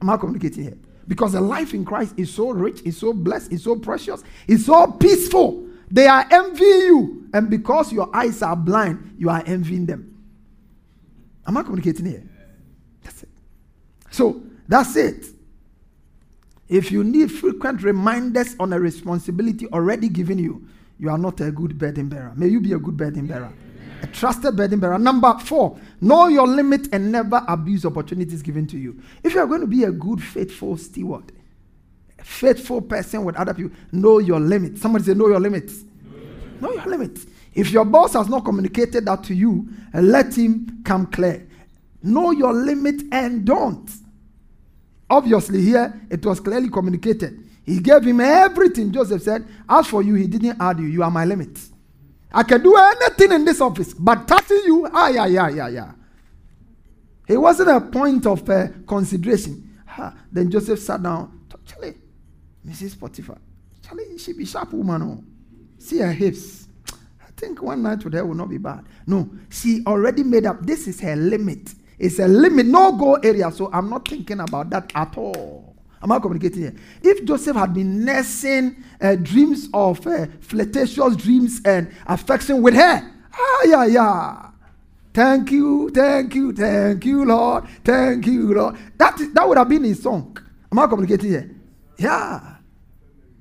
[0.00, 0.78] Am I communicating here?
[1.08, 4.66] Because the life in Christ is so rich, is so blessed, is so precious, is
[4.66, 5.66] so peaceful.
[5.90, 7.28] They are envying you.
[7.32, 10.12] And because your eyes are blind, you are envying them.
[11.46, 12.24] Am I communicating here?
[13.02, 13.28] That's it.
[14.10, 15.26] So that's it.
[16.68, 20.66] If you need frequent reminders on a responsibility already given you,
[20.98, 22.32] you are not a good burden bearer.
[22.36, 23.52] May you be a good burden bearer.
[24.02, 24.98] A trusted burden bearer.
[24.98, 29.00] Number four, know your limit and never abuse opportunities given to you.
[29.22, 31.32] If you are going to be a good, faithful steward,
[32.18, 34.78] a faithful person with other people, know your limit.
[34.78, 35.84] Somebody say, know your limits.
[36.60, 37.26] Know your limits.
[37.54, 41.46] If your boss has not communicated that to you, let him come clear.
[42.02, 43.90] Know your limit and don't.
[45.08, 47.42] Obviously, here it was clearly communicated.
[47.64, 48.92] He gave him everything.
[48.92, 50.86] Joseph said, As for you, he didn't add you.
[50.86, 51.58] You are my limit.
[52.32, 55.92] I can do anything in this office, but touching you, ah, yeah, yeah, yeah, yeah.
[57.26, 59.62] It wasn't a point of uh, consideration.
[60.30, 61.32] Then Joseph sat down.
[61.64, 61.94] Charlie,
[62.64, 62.98] Mrs.
[62.98, 63.38] Potiphar,
[63.82, 65.02] Charlie, she be sharp woman.
[65.02, 65.24] Oh.
[65.78, 66.68] See her hips.
[66.92, 68.84] I think one night with her will not be bad.
[69.06, 70.64] No, she already made up.
[70.64, 71.74] This is her limit.
[71.98, 73.50] It's a limit, no go area.
[73.50, 75.76] So I'm not thinking about that at all.
[76.02, 76.74] I'm I communicating here?
[77.02, 83.12] If Joseph had been nursing uh, dreams of uh, flirtatious dreams and affection with her,
[83.32, 84.50] ah, yeah, yeah.
[85.14, 88.76] Thank you, thank you, thank you, Lord, thank you, Lord.
[88.98, 90.36] That, that would have been his song.
[90.70, 91.50] I'm I communicating here?
[91.96, 92.56] Yeah.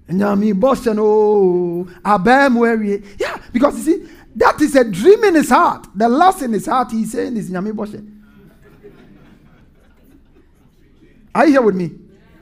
[0.09, 0.53] Nyami
[0.97, 5.87] oh, Abem, where Yeah, because you see, that is a dream in his heart.
[5.95, 8.14] The last in his heart he's saying is Nyami Boshe.
[11.35, 11.91] Are you here with me?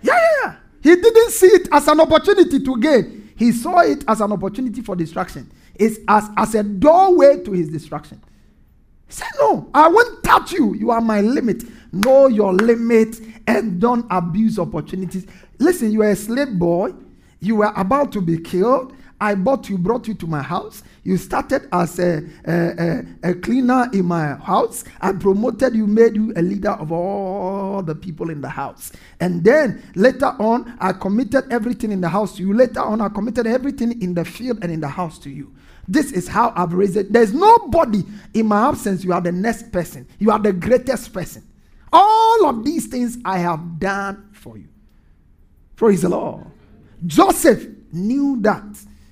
[0.04, 0.56] Yeah, yeah, yeah.
[0.84, 3.32] He didn't see it as an opportunity to gain.
[3.36, 5.52] He saw it as an opportunity for destruction.
[5.74, 8.22] It's as, as a doorway to his destruction.
[9.10, 10.76] Say, No, I won't touch you.
[10.76, 11.64] You are my limit.
[11.91, 15.26] Know your limit and don't abuse opportunities.
[15.58, 16.94] Listen, you are a slave boy.
[17.39, 18.96] You were about to be killed.
[19.24, 20.84] I bought you, brought you to my house.
[21.05, 24.84] You started as a, a, a, a, cleaner in my house.
[24.99, 28.91] I promoted you, made you a leader of all the people in the house.
[29.21, 32.53] And then later on, I committed everything in the house to you.
[32.53, 35.55] Later on, I committed everything in the field and in the house to you.
[35.88, 37.13] This is how I've raised it.
[37.13, 38.03] There's nobody
[38.34, 39.05] in my absence.
[39.05, 40.05] You are the next person.
[40.19, 41.47] You are the greatest person.
[41.93, 44.67] All of these things I have done for you.
[45.78, 46.45] Praise the Lord.
[47.05, 48.63] Joseph knew that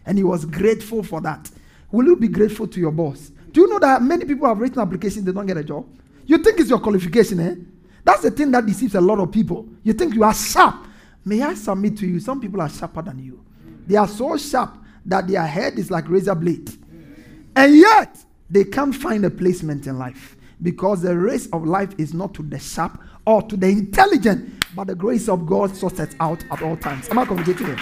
[0.06, 1.50] and he was grateful for that.
[1.92, 3.32] Will you be grateful to your boss?
[3.52, 5.86] Do you know that many people have written applications, they don't get a job?
[6.26, 7.56] You think it's your qualification, eh?
[8.04, 9.68] That's the thing that deceives a lot of people.
[9.84, 10.88] You think you are sharp.
[11.26, 12.20] May I submit to you?
[12.20, 13.44] Some people are sharper than you.
[13.86, 16.72] They are so sharp that their head is like razor blade.
[17.56, 18.18] And yet,
[18.50, 22.44] they can't find a placement in life because the race of life is not to
[22.44, 26.62] the sharp or to the intelligent, but the grace of God sorts it out at
[26.62, 27.10] all times.
[27.10, 27.78] Am I communicating?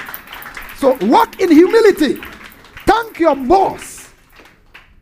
[0.80, 2.22] So walk in humility.
[2.86, 4.14] Thank your boss.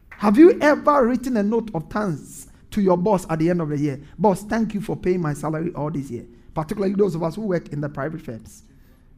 [0.10, 3.70] Have you ever written a note of thanks to your boss at the end of
[3.70, 4.02] the year?
[4.18, 6.26] Boss, thank you for paying my salary all this year.
[6.56, 8.64] Particularly those of us who work in the private firms.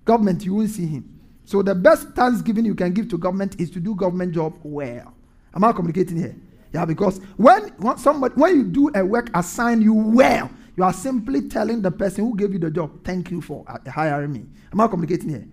[0.04, 1.22] Government, you won't see him.
[1.46, 5.14] So the best thanksgiving you can give to government is to do government job well.
[5.56, 6.36] Am I communicating here?
[6.74, 10.92] Yeah, because when, when somebody when you do a work assigned you well, you are
[10.92, 14.46] simply telling the person who gave you the job, thank you for uh, hiring me.
[14.74, 15.48] Am I communicating here?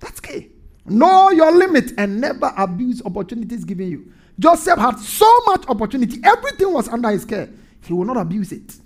[0.00, 0.50] That's key.
[0.86, 4.12] Know your limit and never abuse opportunities given you.
[4.38, 7.48] Joseph had so much opportunity, everything was under his care.
[7.82, 8.76] He will not abuse it.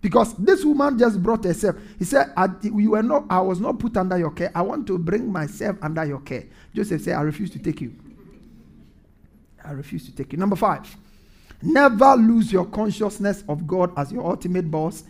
[0.00, 1.76] Because this woman just brought herself.
[1.98, 4.52] He said, I, you were not, I was not put under your care.
[4.54, 6.44] I want to bring myself under your care.
[6.74, 7.94] Joseph said, I refuse to take you.
[9.64, 10.38] I refuse to take you.
[10.38, 10.96] Number five,
[11.60, 15.02] never lose your consciousness of God as your ultimate boss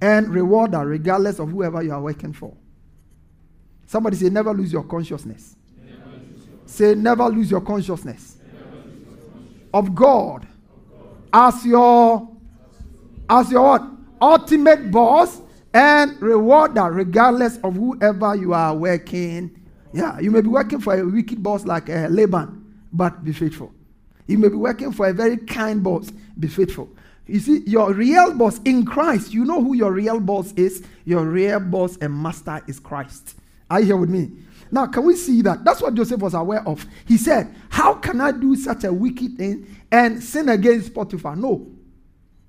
[0.00, 2.54] and rewarder, regardless of whoever you are working for.
[3.88, 5.56] Somebody say, never lose your consciousness.
[5.82, 9.70] Never lose your say, never lose your consciousness, lose your consciousness.
[9.72, 10.44] Of, God.
[10.44, 12.28] of God as your
[13.30, 13.82] as your what?
[14.20, 15.40] ultimate boss
[15.72, 19.58] and rewarder, regardless of whoever you are working.
[19.94, 23.72] Yeah, you may be working for a wicked boss like uh, Laban, but be faithful.
[24.26, 26.90] You may be working for a very kind boss, be faithful.
[27.26, 30.84] You see, your real boss in Christ, you know who your real boss is?
[31.06, 33.37] Your real boss and master is Christ.
[33.70, 34.30] Are you here with me?
[34.70, 35.64] Now, can we see that?
[35.64, 36.84] That's what Joseph was aware of.
[37.06, 41.36] He said, How can I do such a wicked thing and sin against Potiphar?
[41.36, 41.66] No.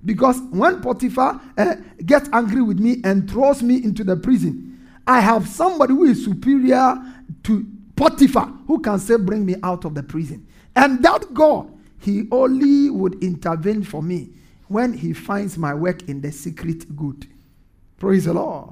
[0.04, 5.20] Because when Potiphar uh, gets angry with me and throws me into the prison, I
[5.22, 6.96] have somebody who is superior
[7.44, 7.66] to
[7.96, 10.48] Potiphar who can say, Bring me out of the prison.
[10.76, 14.30] And that God, he only would intervene for me
[14.68, 17.28] when he finds my work in the secret good.
[17.98, 18.72] Praise the Lord.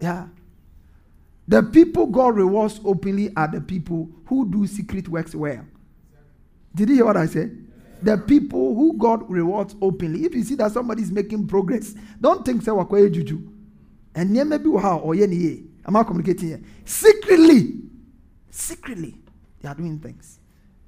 [0.00, 0.26] Yeah.
[1.48, 5.64] The people God rewards openly are the people who do secret works well.
[6.74, 7.58] Did you hear what I said?
[8.00, 10.24] The people who God rewards openly.
[10.24, 13.48] If you see that somebody is making progress, don't think say wakwaye juju.
[14.14, 16.60] And maybe how or ye Am I communicating here?
[16.84, 17.80] Secretly,
[18.50, 19.16] secretly,
[19.60, 20.38] they are doing things.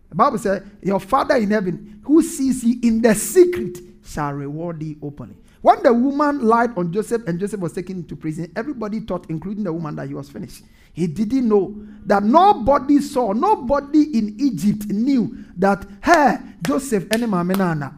[0.09, 4.79] The Bible says, Your Father in heaven, who sees you in the secret, shall reward
[4.79, 5.37] thee openly.
[5.65, 9.65] When the woman lied on Joseph and Joseph was taken into prison, everybody thought, including
[9.65, 10.63] the woman, that he was finished.
[10.93, 16.37] He didn't know that nobody saw, nobody in Egypt knew that, hey,
[16.67, 17.09] Joseph,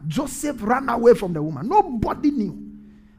[0.07, 1.67] Joseph ran away from the woman.
[1.67, 2.57] Nobody knew.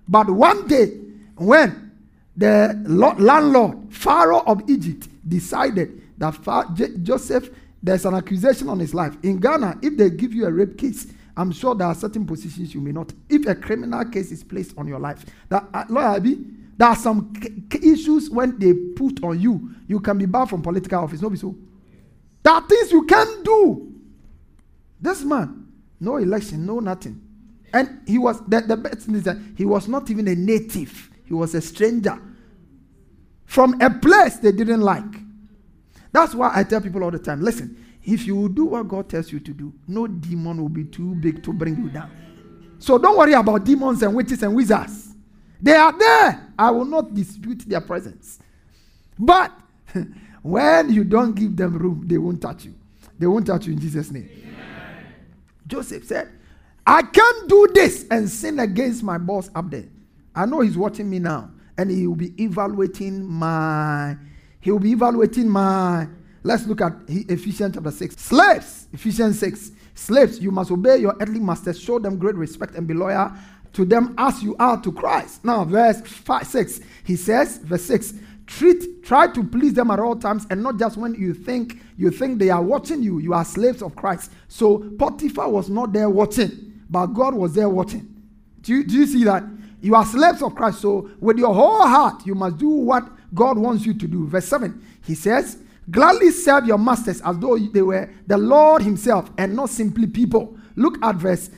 [0.09, 0.99] But one day,
[1.37, 1.93] when
[2.35, 2.83] the
[3.19, 7.51] landlord, Pharaoh of Egypt, decided that Joseph,
[7.83, 9.15] there's an accusation on his life.
[9.23, 11.07] In Ghana, if they give you a rape case,
[11.39, 13.13] I'm sure there are certain positions you may not.
[13.29, 16.37] If a criminal case is placed on your life, that uh, lawyer Abi,
[16.77, 17.33] there are some
[17.81, 21.23] issues when they put on you, you can be barred from political office.
[21.23, 21.55] No, be so.
[22.43, 23.93] There are things you can't do.
[25.01, 25.69] This man,
[26.01, 27.21] no election, no nothing,
[27.73, 31.09] and he was the, the best thing is that he was not even a native.
[31.25, 32.21] He was a stranger
[33.45, 35.05] from a place they didn't like.
[36.11, 37.43] That's why I tell people all the time.
[37.43, 37.77] Listen,
[38.09, 41.43] if you do what God tells you to do, no demon will be too big
[41.43, 42.11] to bring you down.
[42.79, 45.15] So don't worry about demons and witches and wizards.
[45.61, 46.49] They are there.
[46.59, 48.39] I will not dispute their presence.
[49.19, 49.53] But
[50.43, 52.75] when you don't give them room, they won't touch you.
[53.19, 54.31] They won't touch you in Jesus' name.
[54.33, 55.07] Amen.
[55.67, 56.31] Joseph said,
[56.87, 59.85] I can't do this and sin against my boss up there.
[60.35, 64.17] I know he's watching me now, and he will be evaluating my,
[64.61, 66.09] he will be evaluating my
[66.43, 68.17] Let's look at Ephesians chapter 6.
[68.17, 69.73] Slaves, Ephesians 6.
[69.95, 73.33] Slaves, you must obey your earthly masters, show them great respect, and be loyal
[73.73, 75.45] to them as you are to Christ.
[75.45, 78.15] Now, verse five, 6, he says, verse 6,
[78.47, 82.11] treat, try to please them at all times, and not just when you think you
[82.11, 83.19] think they are watching you.
[83.19, 84.31] You are slaves of Christ.
[84.47, 88.15] So Potiphar was not there watching, but God was there watching.
[88.61, 89.45] Do you, do you see that?
[89.81, 90.81] You are slaves of Christ.
[90.81, 94.27] So with your whole heart, you must do what God wants you to do.
[94.29, 95.59] Verse 7, he says,
[95.91, 100.57] Gladly serve your masters as though they were the Lord Himself and not simply people.
[100.77, 101.51] Look at verse.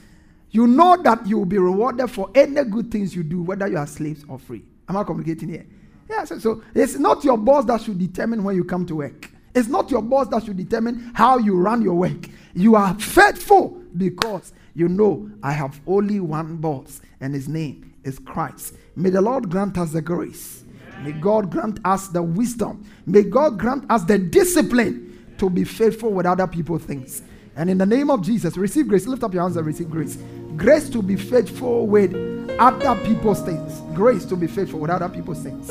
[0.51, 3.77] You know that you will be rewarded for any good things you do, whether you
[3.77, 4.65] are slaves or free.
[4.89, 5.67] Am I communicating here?
[6.09, 9.31] Yeah, so, so it's not your boss that should determine when you come to work.
[9.55, 12.29] It's not your boss that should determine how you run your work.
[12.55, 18.19] You are faithful because you know I have only one boss, and his name is
[18.19, 18.75] Christ.
[18.97, 20.65] May the Lord grant us the grace.
[21.03, 22.85] May God grant us the wisdom.
[23.07, 27.23] May God grant us the discipline to be faithful with other people's things.
[27.57, 29.07] And in the name of Jesus, receive grace.
[29.07, 30.19] Lift up your hands and receive grace.
[30.57, 32.15] Grace to be faithful with
[32.59, 33.81] other people's things.
[33.95, 35.71] Grace to be faithful with other people's things.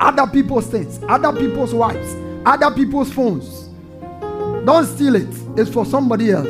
[0.00, 1.00] Other people's things.
[1.08, 2.14] Other people's wives.
[2.46, 3.68] Other people's phones.
[4.64, 5.28] Don't steal it.
[5.56, 6.48] It's for somebody else.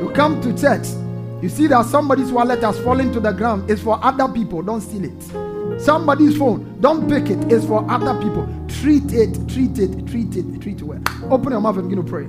[0.00, 0.86] You come to church
[1.40, 3.70] you see that somebody's wallet has fallen to the ground.
[3.70, 4.60] It's for other people.
[4.62, 5.80] Don't steal it.
[5.80, 6.76] Somebody's phone.
[6.80, 7.52] Don't pick it.
[7.52, 8.48] It's for other people.
[8.66, 11.00] Treat it, treat it, treat it, treat it well.
[11.30, 12.26] Open your mouth and begin to pray.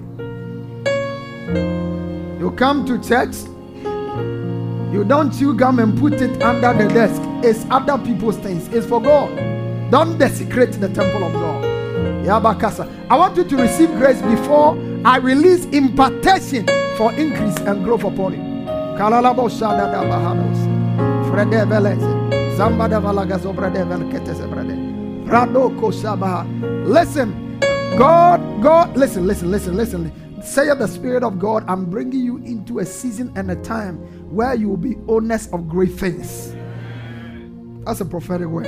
[2.39, 3.35] You come to church.
[4.93, 7.21] You don't chew gum and put it under the desk.
[7.43, 8.67] It's other people's things.
[8.69, 9.35] It's for God.
[9.89, 11.63] Don't desecrate the temple of God.
[12.25, 12.87] Yabakasa.
[13.09, 18.33] I want you to receive grace before I release impartation for increase and growth upon
[18.33, 18.48] you.
[18.99, 20.59] Kalalabo shada da bahanos.
[21.29, 22.01] Frede velez.
[22.57, 24.75] Zamba de valagazo brede velketes brede.
[25.25, 26.45] Rado kosaba.
[26.85, 27.57] Listen,
[27.97, 30.11] God, God, listen, listen, listen, listen.
[30.43, 33.95] Say of the Spirit of God, I'm bringing you into a season and a time
[34.35, 36.53] where you will be owners of great things.
[37.85, 38.67] That's a prophetic word.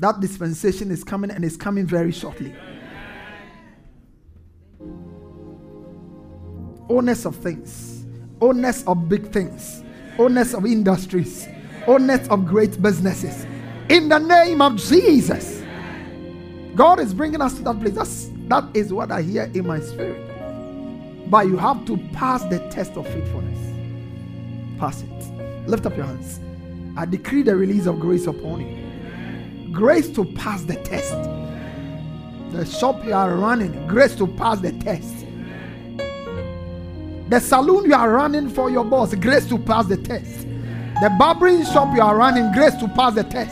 [0.00, 2.52] That dispensation is coming and is coming very shortly.
[6.88, 8.04] Owners of things,
[8.40, 9.82] owners of big things,
[10.18, 11.48] owners of industries,
[11.86, 13.46] owners of great businesses.
[13.88, 15.62] In the name of Jesus.
[16.74, 17.94] God is bringing us to that place.
[17.94, 20.20] That's, that is what I hear in my spirit.
[21.30, 23.58] But you have to pass the test of faithfulness.
[24.78, 25.68] Pass it.
[25.68, 26.40] Lift up your hands.
[26.96, 29.72] I decree the release of grace upon you.
[29.72, 31.14] Grace to pass the test.
[32.52, 35.25] The shop you are running, grace to pass the test
[37.28, 40.46] the saloon you are running for your boss, grace to pass the test.
[41.02, 43.50] The barbering shop you are running, grace to pass the test.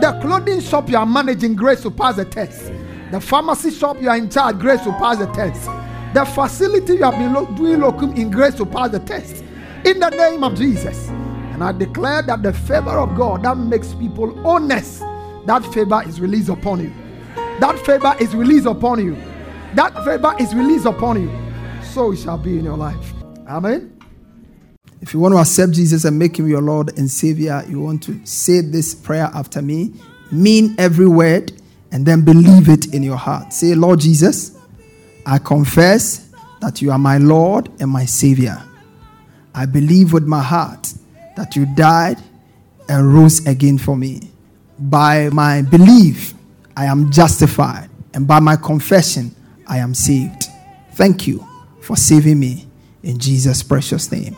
[0.00, 2.72] The clothing shop you are managing, grace to pass the test.
[3.10, 5.68] The pharmacy shop you are in charge, grace to pass the test.
[6.14, 9.42] The facility you have been lo- doing locum in grace to pass the test.
[9.84, 11.08] In the name of Jesus.
[11.08, 15.00] And I declare that the favor of God that makes people honest,
[15.46, 16.92] that favor is released upon you.
[17.58, 19.16] That favor is released upon you.
[19.74, 21.49] That favor is released upon you
[21.90, 23.12] so it shall be in your life.
[23.48, 23.96] Amen.
[25.00, 28.02] If you want to accept Jesus and make him your Lord and Savior, you want
[28.04, 29.94] to say this prayer after me,
[30.30, 31.52] mean every word,
[31.90, 33.52] and then believe it in your heart.
[33.52, 34.56] Say, Lord Jesus,
[35.26, 36.30] I confess
[36.60, 38.62] that you are my Lord and my Savior.
[39.54, 40.92] I believe with my heart
[41.36, 42.18] that you died
[42.88, 44.20] and rose again for me.
[44.78, 46.34] By my belief,
[46.76, 49.34] I am justified, and by my confession,
[49.66, 50.44] I am saved.
[50.92, 51.49] Thank you
[51.90, 52.68] for saving me.
[53.02, 54.36] In Jesus' precious name.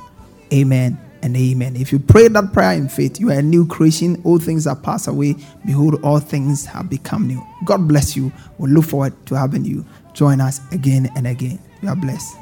[0.54, 1.76] Amen and amen.
[1.76, 4.18] If you pray that prayer in faith, you are a new creation.
[4.24, 5.36] All things are passed away.
[5.66, 7.46] Behold, all things have become new.
[7.66, 8.32] God bless you.
[8.56, 9.84] We look forward to having you
[10.14, 11.58] join us again and again.
[11.82, 12.41] You are blessed.